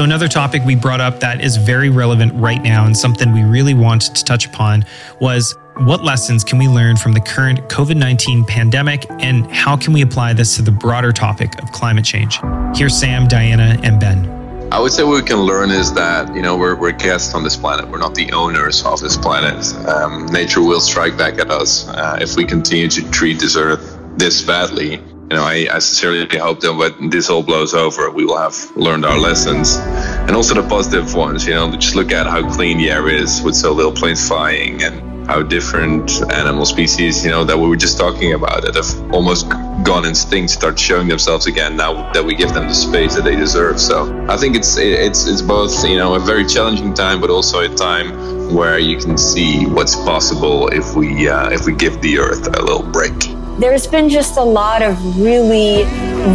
So, 0.00 0.04
another 0.04 0.28
topic 0.28 0.64
we 0.64 0.76
brought 0.76 1.02
up 1.02 1.20
that 1.20 1.44
is 1.44 1.58
very 1.58 1.90
relevant 1.90 2.32
right 2.34 2.62
now 2.62 2.86
and 2.86 2.96
something 2.96 3.34
we 3.34 3.42
really 3.42 3.74
wanted 3.74 4.16
to 4.16 4.24
touch 4.24 4.46
upon 4.46 4.86
was 5.20 5.54
what 5.76 6.02
lessons 6.02 6.42
can 6.42 6.58
we 6.58 6.68
learn 6.68 6.96
from 6.96 7.12
the 7.12 7.20
current 7.20 7.68
COVID 7.68 7.98
19 7.98 8.46
pandemic 8.46 9.04
and 9.18 9.46
how 9.52 9.76
can 9.76 9.92
we 9.92 10.00
apply 10.00 10.32
this 10.32 10.56
to 10.56 10.62
the 10.62 10.70
broader 10.70 11.12
topic 11.12 11.62
of 11.62 11.70
climate 11.72 12.06
change? 12.06 12.40
Here's 12.74 12.96
Sam, 12.96 13.28
Diana, 13.28 13.78
and 13.82 14.00
Ben. 14.00 14.24
I 14.72 14.80
would 14.80 14.90
say 14.90 15.02
what 15.02 15.16
we 15.16 15.22
can 15.22 15.40
learn 15.40 15.70
is 15.70 15.92
that 15.92 16.34
you 16.34 16.40
know 16.40 16.56
we're, 16.56 16.76
we're 16.76 16.92
guests 16.92 17.34
on 17.34 17.44
this 17.44 17.58
planet. 17.58 17.86
We're 17.86 17.98
not 17.98 18.14
the 18.14 18.32
owners 18.32 18.82
of 18.86 19.00
this 19.00 19.18
planet. 19.18 19.70
Um, 19.86 20.24
nature 20.28 20.62
will 20.62 20.80
strike 20.80 21.18
back 21.18 21.38
at 21.38 21.50
us 21.50 21.86
uh, 21.88 22.18
if 22.22 22.36
we 22.36 22.46
continue 22.46 22.88
to 22.88 23.10
treat 23.10 23.38
this 23.38 23.54
earth 23.54 23.98
this 24.16 24.40
badly 24.40 25.02
you 25.30 25.36
know, 25.36 25.44
I, 25.44 25.68
I, 25.70 25.78
sincerely 25.78 26.26
hope 26.38 26.58
that 26.60 26.74
when 26.74 27.08
this 27.08 27.30
all 27.30 27.44
blows 27.44 27.72
over, 27.72 28.10
we 28.10 28.24
will 28.24 28.38
have 28.38 28.76
learned 28.76 29.04
our 29.04 29.16
lessons, 29.16 29.76
and 29.76 30.32
also 30.32 30.60
the 30.60 30.68
positive 30.68 31.14
ones. 31.14 31.46
You 31.46 31.54
know, 31.54 31.70
just 31.76 31.94
look 31.94 32.10
at 32.10 32.26
how 32.26 32.52
clean 32.52 32.78
the 32.78 32.90
air 32.90 33.08
is 33.08 33.40
with 33.40 33.54
so 33.54 33.72
little 33.72 33.92
planes 33.92 34.26
flying, 34.26 34.82
and 34.82 35.28
how 35.28 35.40
different 35.42 36.10
animal 36.32 36.66
species, 36.66 37.24
you 37.24 37.30
know, 37.30 37.44
that 37.44 37.56
we 37.56 37.68
were 37.68 37.76
just 37.76 37.96
talking 37.96 38.32
about, 38.32 38.62
that 38.62 38.74
have 38.74 39.14
almost 39.14 39.48
gone 39.84 40.04
extinct, 40.04 40.50
start 40.50 40.76
showing 40.76 41.06
themselves 41.06 41.46
again 41.46 41.76
now 41.76 42.12
that 42.12 42.24
we 42.24 42.34
give 42.34 42.52
them 42.52 42.66
the 42.66 42.74
space 42.74 43.14
that 43.14 43.22
they 43.22 43.36
deserve. 43.36 43.78
So 43.78 44.26
I 44.28 44.36
think 44.36 44.56
it's 44.56 44.76
it's 44.78 45.28
it's 45.28 45.42
both, 45.42 45.84
you 45.84 45.96
know, 45.96 46.16
a 46.16 46.18
very 46.18 46.44
challenging 46.44 46.92
time, 46.92 47.20
but 47.20 47.30
also 47.30 47.60
a 47.60 47.68
time 47.68 48.52
where 48.52 48.80
you 48.80 48.98
can 48.98 49.16
see 49.16 49.64
what's 49.64 49.94
possible 49.94 50.66
if 50.68 50.96
we 50.96 51.28
uh, 51.28 51.50
if 51.50 51.66
we 51.66 51.72
give 51.72 52.02
the 52.02 52.18
earth 52.18 52.48
a 52.48 52.62
little 52.62 52.82
break 52.82 53.39
there's 53.58 53.86
been 53.86 54.08
just 54.08 54.36
a 54.36 54.42
lot 54.42 54.82
of 54.82 55.20
really 55.20 55.84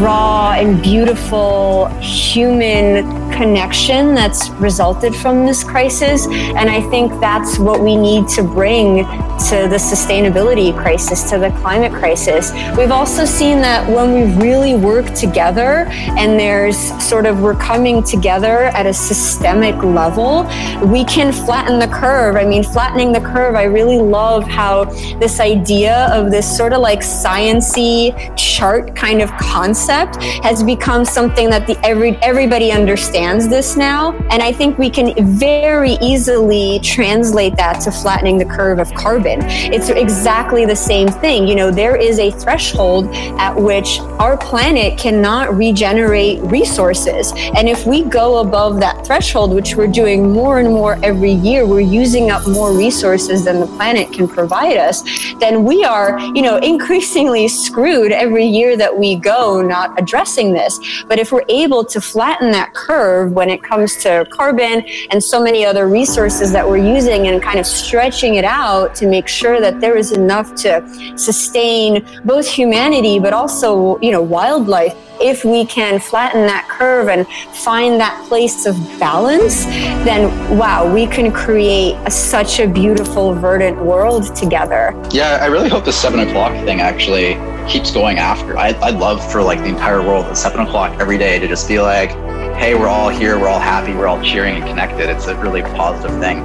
raw 0.02 0.54
and 0.54 0.82
beautiful 0.82 1.88
human 2.02 3.26
connection 3.32 4.16
that's 4.16 4.50
resulted 4.52 5.14
from 5.16 5.46
this 5.46 5.64
crisis. 5.64 6.26
And 6.28 6.70
I 6.70 6.82
think 6.90 7.12
that's 7.20 7.60
what 7.60 7.82
we 7.82 7.96
need 7.96 8.28
to 8.30 8.44
bring 8.44 9.06
to 9.50 9.68
the 9.70 9.78
sustainability 9.78 10.76
crisis, 10.76 11.30
to 11.30 11.38
the 11.38 11.50
climate 11.62 11.92
crisis. 11.92 12.52
We've 12.78 12.92
also 12.92 13.26
seen 13.26 13.60
that 13.62 13.88
when 13.90 14.14
we 14.14 14.42
really 14.42 14.76
work 14.76 15.14
together 15.14 15.88
and 16.18 16.40
there's 16.40 16.78
sort 17.04 17.26
of 17.26 17.42
we're 17.42 17.56
coming 17.56 18.02
together 18.02 18.66
at 18.66 18.86
a 18.86 18.94
systemic 18.94 19.76
level, 19.84 20.44
we 20.88 21.04
can 21.04 21.34
flatten 21.34 21.80
the 21.80 21.88
curve. 21.88 22.38
I 22.38 22.46
mean, 22.46 22.64
flattening 22.64 23.12
the 23.12 23.22
curve, 23.22 23.56
I 23.56 23.64
really 23.64 24.00
love 24.00 24.48
how 24.48 24.86
this 25.20 25.40
idea 25.40 26.08
of 26.14 26.32
this 26.32 26.46
sort 26.58 26.72
of 26.72 26.80
like 26.80 27.04
sciency 27.06 28.14
chart 28.38 28.96
kind 28.96 29.22
of 29.22 29.32
concept 29.38 30.22
has 30.44 30.64
become 30.64 31.06
something 31.06 31.50
that 31.50 31.68
the 31.68 31.78
every 31.86 32.16
everybody 32.18 32.72
understands 32.72 33.48
this 33.48 33.76
now. 33.78 34.14
And 34.32 34.42
I 34.42 34.52
think 34.52 34.78
we 34.78 34.90
can 34.90 35.14
very 35.38 35.94
easily 36.02 36.80
translate 36.80 37.56
that 37.58 37.80
to 37.82 37.92
flattening 37.92 38.38
the 38.38 38.46
curve 38.46 38.80
of 38.80 38.94
carbon. 38.94 39.40
It's 39.44 39.90
exactly 39.90 40.66
the 40.66 40.76
same 40.76 41.08
thing. 41.08 41.48
You 41.48 41.56
know, 41.56 41.72
there 41.72 41.96
is 41.96 42.20
a 42.20 42.32
threshold 42.32 43.10
at 43.40 43.56
which 43.56 44.00
our 44.20 44.38
planet 44.38 44.98
cannot 44.98 45.56
regenerate 45.56 46.42
resources. 46.42 47.34
And 47.56 47.68
if 47.70 47.86
we 47.86 48.04
go 48.04 48.38
above 48.40 48.80
that 48.80 49.06
threshold, 49.06 49.54
which 49.54 49.76
we're 49.76 49.88
doing 49.88 50.32
more 50.32 50.60
and 50.60 50.70
more 50.70 50.98
every 51.04 51.32
year, 51.32 51.66
we're 51.66 51.80
using 51.80 52.32
up 52.32 52.48
more 52.48 52.72
resources 52.76 53.46
than 53.46 53.60
the 53.60 53.68
planet 53.68 54.12
can 54.12 54.28
provide 54.28 54.78
us, 54.78 55.04
then 55.40 55.64
we 55.64 55.84
are, 55.84 56.20
you 56.20 56.42
know, 56.42 56.60
increasingly 56.96 57.46
screwed 57.50 58.14
every 58.14 58.46
year 58.46 58.78
that 58.78 58.98
we 58.98 59.18
go 59.18 59.62
not 59.62 60.00
addressing 60.02 60.54
this. 60.54 61.04
But 61.10 61.20
if 61.20 61.34
we're 61.34 61.44
able 61.50 61.84
to 61.84 62.00
flatten 62.00 62.52
that 62.52 62.74
curve 62.74 63.34
when 63.34 63.50
it 63.50 63.62
comes 63.62 63.98
to 63.98 64.26
carbon 64.32 64.82
and 65.12 65.22
so 65.22 65.44
many 65.44 65.66
other 65.66 65.90
resources 65.90 66.54
that 66.54 66.66
we're 66.66 66.78
using 66.78 67.28
and 67.28 67.44
kind 67.44 67.60
of 67.60 67.66
stretching 67.66 68.36
it 68.36 68.46
out 68.46 68.96
to 68.96 69.08
make 69.08 69.28
sure 69.28 69.60
that 69.60 69.82
there 69.82 69.98
is 69.98 70.14
enough 70.14 70.56
to 70.56 70.82
sustain 71.18 72.08
both 72.24 72.48
humanity 72.48 73.20
but 73.20 73.34
also, 73.34 74.00
you 74.00 74.12
know, 74.12 74.22
wildlife 74.22 74.96
if 75.22 75.46
we 75.46 75.66
can 75.66 76.00
flatten 76.00 76.46
that 76.48 76.68
curve 76.70 77.10
and 77.10 77.28
find 77.56 78.00
that 78.00 78.26
place 78.28 78.66
of 78.66 78.76
balance, 79.00 79.66
then 80.06 80.58
wow, 80.58 80.92
we 80.92 81.08
can 81.08 81.32
create 81.32 81.96
a, 82.06 82.12
such 82.12 82.60
a 82.60 82.68
beautiful, 82.68 83.34
verdant 83.34 83.84
world 83.84 84.36
together. 84.36 84.94
Yeah, 85.12 85.40
I 85.42 85.48
really 85.48 85.70
hope 85.70 85.86
the 85.86 85.94
seven 85.94 86.20
o'clock 86.22 86.54
thing 86.66 86.82
actually 86.82 87.36
keeps 87.70 87.92
going 87.92 88.18
after. 88.20 88.58
I, 88.58 88.70
I'd 88.82 88.96
love 88.96 89.32
for 89.32 89.42
like 89.42 89.60
the 89.60 89.68
entire 89.68 90.02
world 90.02 90.26
at 90.26 90.38
seven 90.38 90.62
o'clock 90.62 91.00
every 91.00 91.18
day 91.18 91.40
to 91.40 91.48
just 91.48 91.68
be 91.68 91.80
like, 91.80 92.12
hey, 92.56 92.76
we're 92.76 92.88
all 92.88 93.10
here, 93.10 93.40
we're 93.40 93.48
all 93.48 93.60
happy, 93.60 93.94
we're 93.94 94.08
all 94.08 94.22
cheering 94.22 94.56
and 94.56 94.66
connected. 94.66 95.10
It's 95.10 95.28
a 95.28 95.36
really 95.38 95.62
positive 95.62 96.20
thing. 96.20 96.40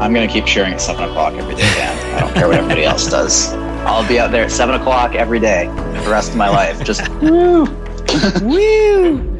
I'm 0.00 0.14
gonna 0.14 0.28
keep 0.28 0.46
cheering 0.46 0.74
at 0.74 0.80
seven 0.80 1.04
o'clock 1.08 1.34
every 1.34 1.56
day, 1.56 1.62
Dan. 1.74 2.16
I 2.16 2.20
don't 2.20 2.34
care 2.34 2.46
what 2.46 2.56
everybody 2.56 2.84
else 2.84 3.10
does. 3.10 3.52
I'll 3.84 4.06
be 4.06 4.20
out 4.20 4.30
there 4.30 4.44
at 4.44 4.52
seven 4.52 4.74
o'clock 4.74 5.14
every 5.14 5.40
day 5.40 5.66
for 5.66 6.02
the 6.02 6.10
rest 6.10 6.30
of 6.30 6.36
my 6.36 6.48
life. 6.48 6.84
Just 6.84 7.08
woo. 7.22 7.66
Woo! 8.42 9.36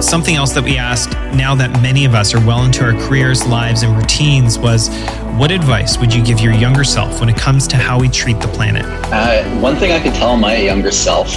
Something 0.00 0.36
else 0.36 0.52
that 0.52 0.62
we 0.62 0.76
asked 0.76 1.12
now 1.34 1.54
that 1.56 1.70
many 1.82 2.04
of 2.04 2.14
us 2.14 2.32
are 2.34 2.46
well 2.46 2.64
into 2.64 2.84
our 2.84 2.92
careers, 2.92 3.46
lives, 3.46 3.82
and 3.82 3.96
routines 3.96 4.58
was 4.58 4.88
what 5.36 5.50
advice 5.50 5.98
would 5.98 6.14
you 6.14 6.22
give 6.22 6.38
your 6.38 6.52
younger 6.52 6.84
self 6.84 7.18
when 7.18 7.28
it 7.28 7.36
comes 7.36 7.66
to 7.68 7.76
how 7.76 7.98
we 7.98 8.08
treat 8.08 8.38
the 8.38 8.48
planet? 8.48 8.84
Uh, 9.12 9.42
one 9.58 9.74
thing 9.76 9.90
I 9.90 10.00
could 10.00 10.14
tell 10.14 10.36
my 10.36 10.56
younger 10.56 10.92
self, 10.92 11.34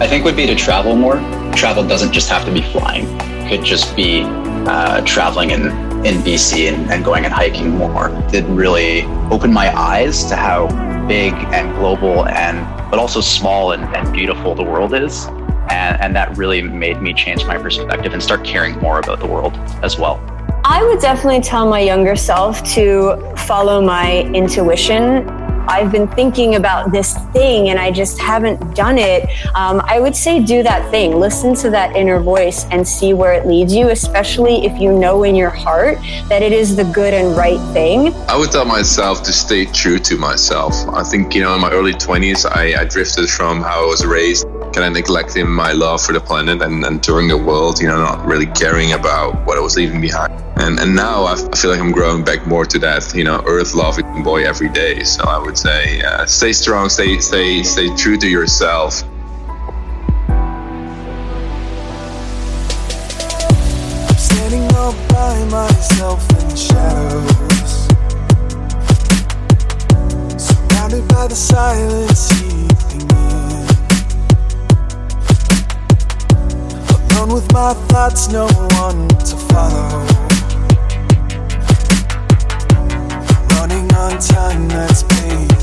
I 0.00 0.06
think, 0.08 0.24
would 0.24 0.36
be 0.36 0.46
to 0.46 0.54
travel 0.56 0.96
more. 0.96 1.16
Travel 1.54 1.86
doesn't 1.86 2.12
just 2.12 2.28
have 2.30 2.44
to 2.46 2.52
be 2.52 2.62
flying; 2.62 3.04
it 3.20 3.50
could 3.50 3.64
just 3.64 3.94
be 3.94 4.22
uh, 4.24 5.02
traveling 5.02 5.50
in 5.50 5.93
in 6.04 6.16
BC 6.16 6.72
and, 6.72 6.90
and 6.90 7.02
going 7.04 7.24
and 7.24 7.32
hiking 7.32 7.70
more. 7.70 8.10
It 8.32 8.44
really 8.44 9.04
opened 9.30 9.54
my 9.54 9.74
eyes 9.74 10.24
to 10.26 10.36
how 10.36 10.68
big 11.06 11.32
and 11.32 11.74
global 11.76 12.26
and 12.26 12.58
but 12.90 12.98
also 12.98 13.20
small 13.20 13.72
and, 13.72 13.82
and 13.96 14.12
beautiful 14.12 14.54
the 14.54 14.62
world 14.62 14.94
is. 14.94 15.26
And, 15.70 16.00
and 16.00 16.14
that 16.14 16.36
really 16.36 16.60
made 16.62 17.00
me 17.00 17.14
change 17.14 17.44
my 17.46 17.56
perspective 17.56 18.12
and 18.12 18.22
start 18.22 18.44
caring 18.44 18.78
more 18.80 18.98
about 18.98 19.18
the 19.18 19.26
world 19.26 19.54
as 19.82 19.98
well. 19.98 20.20
I 20.64 20.84
would 20.84 21.00
definitely 21.00 21.40
tell 21.40 21.68
my 21.68 21.80
younger 21.80 22.16
self 22.16 22.62
to 22.74 23.34
follow 23.36 23.80
my 23.80 24.22
intuition. 24.34 25.26
I've 25.66 25.90
been 25.90 26.08
thinking 26.08 26.56
about 26.56 26.92
this 26.92 27.16
thing 27.32 27.70
and 27.70 27.78
I 27.78 27.90
just 27.90 28.18
haven't 28.18 28.74
done 28.74 28.98
it. 28.98 29.28
Um, 29.54 29.80
I 29.84 30.00
would 30.00 30.14
say 30.14 30.40
do 30.40 30.62
that 30.62 30.90
thing. 30.90 31.18
Listen 31.18 31.54
to 31.56 31.70
that 31.70 31.96
inner 31.96 32.20
voice 32.20 32.66
and 32.70 32.86
see 32.86 33.14
where 33.14 33.32
it 33.32 33.46
leads 33.46 33.74
you, 33.74 33.88
especially 33.88 34.66
if 34.66 34.80
you 34.80 34.92
know 34.92 35.24
in 35.24 35.34
your 35.34 35.50
heart 35.50 35.98
that 36.28 36.42
it 36.42 36.52
is 36.52 36.76
the 36.76 36.84
good 36.84 37.14
and 37.14 37.36
right 37.36 37.60
thing. 37.72 38.14
I 38.28 38.36
would 38.36 38.50
tell 38.50 38.64
myself 38.64 39.22
to 39.24 39.32
stay 39.32 39.64
true 39.66 39.98
to 40.00 40.16
myself. 40.16 40.74
I 40.88 41.02
think, 41.02 41.34
you 41.34 41.42
know, 41.42 41.54
in 41.54 41.60
my 41.60 41.70
early 41.70 41.92
20s, 41.92 42.44
I, 42.44 42.80
I 42.80 42.84
drifted 42.84 43.28
from 43.28 43.62
how 43.62 43.84
I 43.84 43.86
was 43.86 44.04
raised 44.04 44.46
kind 44.74 44.88
of 44.88 44.92
neglecting 44.92 45.48
my 45.48 45.70
love 45.70 46.02
for 46.02 46.12
the 46.12 46.20
planet 46.20 46.60
and, 46.60 46.84
and 46.84 47.00
touring 47.00 47.28
the 47.28 47.38
world, 47.38 47.80
you 47.80 47.86
know, 47.86 47.96
not 47.96 48.26
really 48.26 48.46
caring 48.46 48.92
about 48.92 49.46
what 49.46 49.56
I 49.56 49.60
was 49.60 49.76
leaving 49.76 50.00
behind. 50.00 50.33
And 50.56 50.78
and 50.80 50.94
now 50.94 51.24
I 51.24 51.34
feel 51.56 51.70
like 51.70 51.80
I'm 51.80 51.92
growing 51.92 52.24
back 52.24 52.46
more 52.46 52.64
to 52.64 52.78
that, 52.78 53.12
you 53.14 53.24
know, 53.24 53.42
earth 53.46 53.74
loving 53.74 54.22
boy 54.22 54.44
every 54.44 54.68
day. 54.68 55.02
So 55.02 55.24
I 55.24 55.38
would 55.38 55.58
say, 55.58 56.00
uh, 56.02 56.26
stay 56.26 56.52
strong, 56.52 56.88
stay 56.88 57.18
stay 57.18 57.62
stay 57.62 57.94
true 57.96 58.16
to 58.16 58.28
yourself. 58.28 59.02
I'm 64.08 64.16
standing 64.16 64.64
all 64.76 64.94
by 65.08 65.44
myself 65.50 66.22
in 66.40 66.56
shadows, 66.56 67.88
surrounded 70.40 71.08
by 71.08 71.26
the 71.26 71.34
silence 71.34 72.30
in. 72.42 72.54
Alone 77.14 77.34
with 77.34 77.52
my 77.52 77.74
thoughts, 77.88 78.28
no 78.28 78.46
one 78.46 79.08
to 79.08 79.36
follow. 79.36 80.33
On 83.96 84.18
time 84.18 84.68
that's 84.68 85.02
paid 85.04 85.53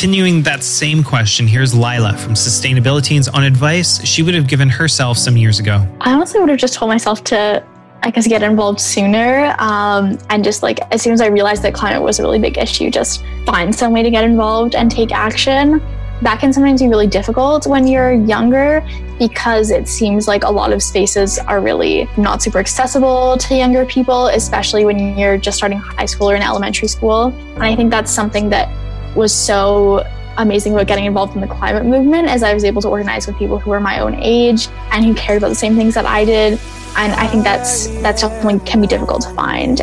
Continuing 0.00 0.40
that 0.44 0.62
same 0.62 1.04
question, 1.04 1.46
here's 1.46 1.74
Lila 1.74 2.16
from 2.16 2.32
Sustainability 2.32 3.22
on 3.34 3.44
advice 3.44 4.02
she 4.02 4.22
would 4.22 4.32
have 4.32 4.48
given 4.48 4.66
herself 4.66 5.18
some 5.18 5.36
years 5.36 5.58
ago. 5.58 5.86
I 6.00 6.14
honestly 6.14 6.40
would 6.40 6.48
have 6.48 6.58
just 6.58 6.72
told 6.72 6.88
myself 6.88 7.22
to, 7.24 7.62
I 8.02 8.10
guess, 8.10 8.26
get 8.26 8.42
involved 8.42 8.80
sooner. 8.80 9.54
Um, 9.58 10.16
and 10.30 10.42
just 10.42 10.62
like, 10.62 10.80
as 10.90 11.02
soon 11.02 11.12
as 11.12 11.20
I 11.20 11.26
realized 11.26 11.62
that 11.64 11.74
climate 11.74 12.00
was 12.00 12.18
a 12.18 12.22
really 12.22 12.38
big 12.38 12.56
issue, 12.56 12.90
just 12.90 13.22
find 13.44 13.74
some 13.74 13.92
way 13.92 14.02
to 14.02 14.10
get 14.10 14.24
involved 14.24 14.74
and 14.74 14.90
take 14.90 15.12
action. 15.12 15.82
that 16.22 16.40
can 16.40 16.50
sometimes 16.50 16.80
be 16.80 16.88
really 16.88 17.06
difficult 17.06 17.66
when 17.66 17.86
you're 17.86 18.12
younger 18.12 18.82
because 19.18 19.70
it 19.70 19.86
seems 19.86 20.26
like 20.26 20.44
a 20.44 20.50
lot 20.50 20.72
of 20.72 20.82
spaces 20.82 21.38
are 21.40 21.60
really 21.60 22.08
not 22.16 22.40
super 22.40 22.58
accessible 22.58 23.36
to 23.36 23.54
younger 23.54 23.84
people, 23.84 24.28
especially 24.28 24.86
when 24.86 25.18
you're 25.18 25.36
just 25.36 25.58
starting 25.58 25.76
high 25.76 26.06
school 26.06 26.30
or 26.30 26.36
in 26.36 26.42
elementary 26.42 26.88
school. 26.88 27.34
And 27.54 27.64
I 27.64 27.76
think 27.76 27.90
that's 27.90 28.10
something 28.10 28.48
that 28.48 28.79
was 29.14 29.34
so 29.34 30.04
amazing 30.38 30.72
about 30.72 30.86
getting 30.86 31.04
involved 31.04 31.34
in 31.34 31.40
the 31.40 31.46
climate 31.46 31.84
movement 31.84 32.28
as 32.28 32.42
I 32.42 32.54
was 32.54 32.64
able 32.64 32.82
to 32.82 32.88
organize 32.88 33.26
with 33.26 33.36
people 33.36 33.58
who 33.58 33.70
were 33.70 33.80
my 33.80 34.00
own 34.00 34.14
age 34.14 34.68
and 34.90 35.04
who 35.04 35.14
cared 35.14 35.38
about 35.38 35.48
the 35.48 35.54
same 35.54 35.76
things 35.76 35.94
that 35.94 36.06
I 36.06 36.24
did. 36.24 36.58
And 36.96 37.12
I 37.12 37.26
think 37.26 37.44
that's 37.44 37.88
that's 38.02 38.22
definitely 38.22 38.60
can 38.60 38.80
be 38.80 38.86
difficult 38.86 39.22
to 39.22 39.34
find. 39.34 39.78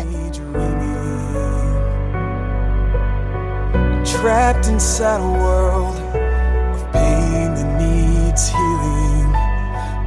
Trapped 4.06 4.68
inside 4.68 5.20
a 5.20 5.32
world 5.40 5.96
of 5.96 6.92
pain 6.92 7.54
that 7.54 7.80
needs 7.80 8.48
healing. 8.48 9.34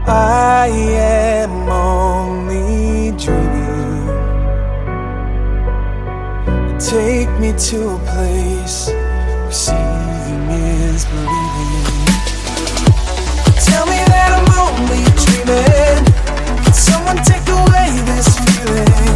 I 0.08 0.68
am 0.68 1.70
only 1.70 3.18
dreaming. 3.18 3.62
Take 6.80 7.30
me 7.40 7.54
to 7.70 7.90
a 7.90 8.00
place 8.00 8.90
is 9.52 11.04
believing. 11.04 11.28
Tell 13.68 13.86
me 13.86 13.99
that 14.08 14.32
I'm 14.32 14.47
only 14.56 15.04
dreaming. 15.20 16.08
Can 16.64 16.74
someone 16.74 17.18
take 17.18 17.43
away 17.52 17.91
this 18.08 18.32
feeling? 18.47 19.12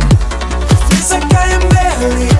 Feels 0.91 1.11
like 1.11 1.33
I 1.33 1.55
am 1.55 1.63
barely 1.71 2.34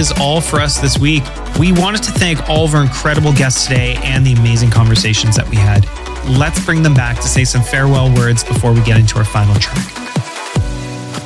is 0.00 0.10
all 0.18 0.40
for 0.40 0.58
us 0.60 0.80
this 0.80 0.98
week. 0.98 1.22
We 1.58 1.72
wanted 1.72 2.02
to 2.04 2.12
thank 2.12 2.48
all 2.48 2.64
of 2.64 2.74
our 2.74 2.82
incredible 2.82 3.34
guests 3.34 3.66
today 3.66 3.96
and 4.02 4.24
the 4.24 4.32
amazing 4.32 4.70
conversations 4.70 5.36
that 5.36 5.48
we 5.48 5.56
had. 5.56 5.86
Let's 6.26 6.64
bring 6.64 6.82
them 6.82 6.94
back 6.94 7.16
to 7.16 7.28
say 7.28 7.44
some 7.44 7.62
farewell 7.62 8.12
words 8.16 8.42
before 8.42 8.72
we 8.72 8.80
get 8.82 8.98
into 8.98 9.18
our 9.18 9.24
final 9.24 9.54
track. 9.56 10.09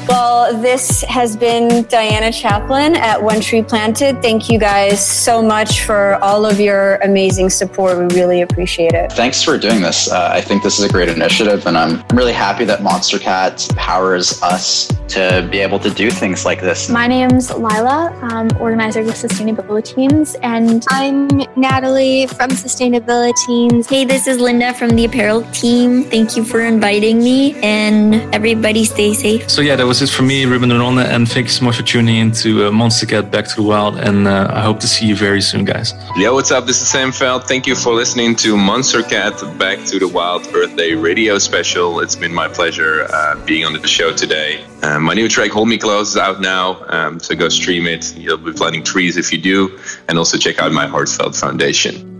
Well, 0.07 0.61
this 0.61 1.03
has 1.05 1.35
been 1.35 1.85
Diana 1.85 2.31
Chaplin 2.31 2.95
at 2.97 3.23
One 3.23 3.41
Tree 3.41 3.63
Planted. 3.63 4.21
Thank 4.21 4.51
you 4.51 4.59
guys 4.59 5.05
so 5.05 5.43
much 5.43 5.81
for 5.81 6.17
all 6.23 6.45
of 6.45 6.61
your 6.61 6.97
amazing 6.97 7.49
support. 7.49 7.97
We 7.97 8.15
really 8.15 8.43
appreciate 8.43 8.93
it. 8.93 9.13
Thanks 9.13 9.43
for 9.43 9.57
doing 9.57 9.81
this. 9.81 10.11
Uh, 10.11 10.29
I 10.31 10.43
think 10.43 10.63
this 10.63 10.79
is 10.79 10.85
a 10.85 10.89
great 10.91 11.09
initiative, 11.09 11.67
and 11.67 11.79
I'm 11.79 12.05
really 12.13 12.35
happy 12.35 12.67
that 12.67 12.81
Monstercat 12.81 13.75
powers 13.77 14.43
us 14.43 14.89
to 15.09 15.47
be 15.51 15.59
able 15.59 15.79
to 15.79 15.91
do 15.91 16.11
things 16.11 16.45
like 16.45 16.61
this. 16.61 16.89
My 16.89 17.07
name's 17.07 17.53
Lila, 17.53 18.15
um, 18.31 18.51
organizer 18.61 19.03
with 19.03 19.17
Sustainabiliteens, 19.17 20.37
and 20.43 20.85
I'm 20.91 21.29
Natalie 21.57 22.27
from 22.27 22.51
Sustainability 22.51 23.33
Teams. 23.47 23.89
Hey, 23.89 24.05
this 24.05 24.27
is 24.27 24.39
Linda 24.39 24.75
from 24.75 24.91
the 24.91 25.05
apparel 25.05 25.43
team. 25.53 26.05
Thank 26.05 26.37
you 26.37 26.45
for 26.45 26.61
inviting 26.61 27.19
me, 27.19 27.55
and 27.63 28.15
everybody 28.35 28.85
stay 28.85 29.15
safe. 29.15 29.49
So 29.51 29.61
yeah, 29.61 29.77
that 29.77 29.87
was 29.87 29.94
it 30.03 30.09
for 30.11 30.23
me, 30.23 30.45
Ruben 30.45 30.71
Ronda, 30.71 31.03
and 31.03 31.29
thank 31.29 31.47
you 31.47 31.53
so 31.53 31.65
much 31.65 31.77
for 31.77 31.83
tuning 31.83 32.17
in 32.17 32.33
to 32.33 32.67
uh, 32.67 32.71
Monstercat 32.71 33.31
Back 33.31 33.47
to 33.49 33.57
the 33.57 33.63
Wild, 33.63 33.97
and 33.97 34.27
uh, 34.27 34.51
I 34.51 34.61
hope 34.61 34.81
to 34.81 34.87
see 34.87 35.07
you 35.07 35.15
very 35.15 35.41
soon, 35.41 35.65
guys. 35.65 35.93
Yeah, 36.17 36.31
what's 36.31 36.51
up? 36.51 36.67
This 36.67 36.81
is 36.81 36.89
Sam 36.89 37.11
Feldt. 37.11 37.45
Thank 37.45 37.67
you 37.67 37.75
for 37.75 37.93
listening 37.93 38.35
to 38.37 38.55
Monstercat 38.55 39.59
Back 39.59 39.85
to 39.87 39.99
the 39.99 40.09
Wild 40.09 40.51
Birthday 40.53 40.95
radio 40.95 41.39
special. 41.39 42.01
It's 42.01 42.17
been 42.17 42.33
my 42.33 42.49
pleasure 42.49 43.07
uh, 43.11 43.45
being 43.45 43.65
on 43.65 43.73
the 43.73 43.87
show 43.87 44.13
today. 44.15 44.65
Um, 44.83 45.03
my 45.03 45.15
new 45.15 45.29
track, 45.29 45.51
Hold 45.51 45.69
Me 45.69 45.77
Close, 45.77 46.11
is 46.11 46.17
out 46.17 46.41
now, 46.41 46.85
um, 46.89 47.21
so 47.21 47.35
go 47.35 47.49
stream 47.49 47.87
it. 47.87 48.17
You'll 48.17 48.39
be 48.39 48.53
planting 48.53 48.85
trees 48.85 49.17
if 49.17 49.33
you 49.33 49.39
do, 49.39 49.79
and 50.09 50.19
also 50.19 50.39
check 50.39 50.59
out 50.61 50.73
my 50.73 50.87
Heartfelt 50.87 51.37
Foundation. 51.37 52.14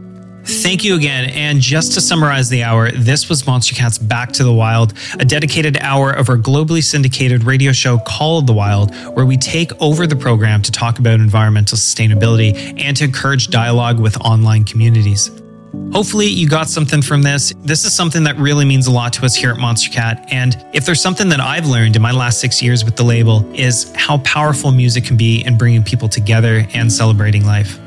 Thank 0.47 0.85
you 0.85 0.95
again. 0.95 1.31
And 1.31 1.59
just 1.59 1.95
to 1.95 2.03
summarize 2.03 2.51
the 2.51 2.63
hour, 2.63 2.91
this 2.91 3.31
was 3.31 3.45
Monstercat's 3.45 3.97
Back 3.97 4.31
to 4.33 4.45
the 4.45 4.53
Wild, 4.53 4.93
a 5.19 5.25
dedicated 5.25 5.79
hour 5.79 6.11
of 6.11 6.29
our 6.29 6.37
globally 6.37 6.83
syndicated 6.83 7.45
radio 7.45 7.73
show 7.73 7.99
Call 7.99 8.41
of 8.41 8.47
the 8.47 8.53
Wild, 8.53 8.95
where 9.17 9.25
we 9.25 9.39
take 9.39 9.73
over 9.81 10.07
the 10.07 10.17
program 10.17 10.61
to 10.61 10.71
talk 10.71 10.99
about 10.99 11.15
environmental 11.15 11.79
sustainability 11.79 12.79
and 12.79 12.95
to 12.99 13.05
encourage 13.05 13.49
dialogue 13.49 13.99
with 13.99 14.21
online 14.21 14.65
communities. 14.65 15.31
Hopefully, 15.93 16.27
you 16.27 16.49
got 16.49 16.69
something 16.69 17.01
from 17.01 17.23
this. 17.23 17.55
This 17.63 17.85
is 17.85 17.95
something 17.97 18.23
that 18.25 18.37
really 18.37 18.65
means 18.65 18.87
a 18.87 18.91
lot 18.91 19.13
to 19.15 19.25
us 19.25 19.35
here 19.35 19.51
at 19.51 19.57
Monstercat. 19.57 20.27
And 20.31 20.63
if 20.73 20.85
there's 20.85 21.01
something 21.01 21.29
that 21.31 21.41
I've 21.41 21.67
learned 21.67 21.97
in 21.97 22.03
my 22.03 22.13
last 22.13 22.41
six 22.41 22.63
years 22.63 22.85
with 22.85 22.97
the 22.97 23.03
label, 23.03 23.51
is 23.55 23.93
how 23.95 24.19
powerful 24.19 24.73
music 24.73 25.05
can 25.05 25.17
be 25.17 25.43
in 25.45 25.57
bringing 25.57 25.83
people 25.83 26.09
together 26.09 26.67
and 26.75 26.93
celebrating 26.93 27.47
life. 27.47 27.79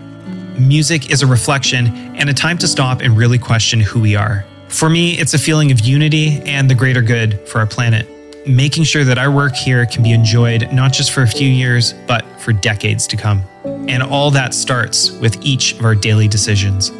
Music 0.60 1.12
is 1.12 1.22
a 1.22 1.28
reflection 1.28 2.16
and 2.16 2.30
a 2.30 2.34
time 2.34 2.58
to 2.58 2.68
stop 2.68 3.02
and 3.02 3.16
really 3.16 3.38
question 3.38 3.80
who 3.80 4.00
we 4.00 4.16
are. 4.16 4.44
For 4.70 4.90
me, 4.90 5.12
it's 5.12 5.36
a 5.36 5.38
feeling 5.38 5.72
of 5.72 5.82
unity 5.82 6.42
and 6.46 6.68
the 6.68 6.74
greater 6.74 7.04
good 7.04 7.40
for 7.48 7.60
our 7.60 7.68
planet. 7.68 8.08
Making 8.48 8.84
sure 8.84 9.04
that 9.04 9.20
our 9.20 9.30
work 9.30 9.56
here 9.56 9.86
can 9.86 10.02
be 10.02 10.12
enjoyed 10.14 10.72
not 10.74 10.94
just 10.94 11.12
for 11.12 11.22
a 11.22 11.28
few 11.28 11.48
years, 11.48 11.94
but 12.08 12.26
for 12.42 12.54
decades 12.54 13.06
to 13.08 13.18
come. 13.18 13.44
And 13.88 14.02
all 14.02 14.32
that 14.32 14.56
starts 14.56 15.12
with 15.12 15.38
each 15.44 15.74
of 15.74 15.86
our 15.86 15.94
daily 15.94 16.28
decisions. 16.28 16.92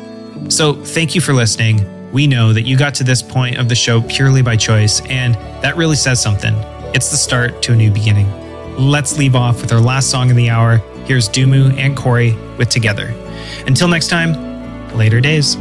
So, 0.50 0.74
thank 0.74 1.16
you 1.16 1.22
for 1.22 1.34
listening. 1.34 2.12
We 2.12 2.28
know 2.28 2.54
that 2.54 2.62
you 2.62 2.78
got 2.78 2.94
to 2.96 3.04
this 3.04 3.24
point 3.24 3.58
of 3.58 3.70
the 3.70 3.76
show 3.76 4.02
purely 4.02 4.44
by 4.44 4.56
choice, 4.56 5.02
and 5.08 5.34
that 5.64 5.76
really 5.78 5.96
says 5.96 6.22
something. 6.22 6.54
It's 6.94 7.10
the 7.10 7.18
start 7.18 7.64
to 7.64 7.74
a 7.74 7.76
new 7.76 7.90
beginning. 7.92 8.32
Let's 8.78 9.18
leave 9.18 9.36
off 9.36 9.62
with 9.62 9.74
our 9.74 9.82
last 9.82 10.12
song 10.12 10.30
of 10.30 10.38
the 10.38 10.50
hour. 10.50 10.78
Here's 11.06 11.28
Duumu 11.28 11.76
and 11.78 11.98
Kori 11.98 12.34
with 12.58 12.70
Together. 12.70 13.14
Until 13.66 13.88
next 13.88 14.08
time, 14.08 14.34
later 14.96 15.20
days. 15.22 15.58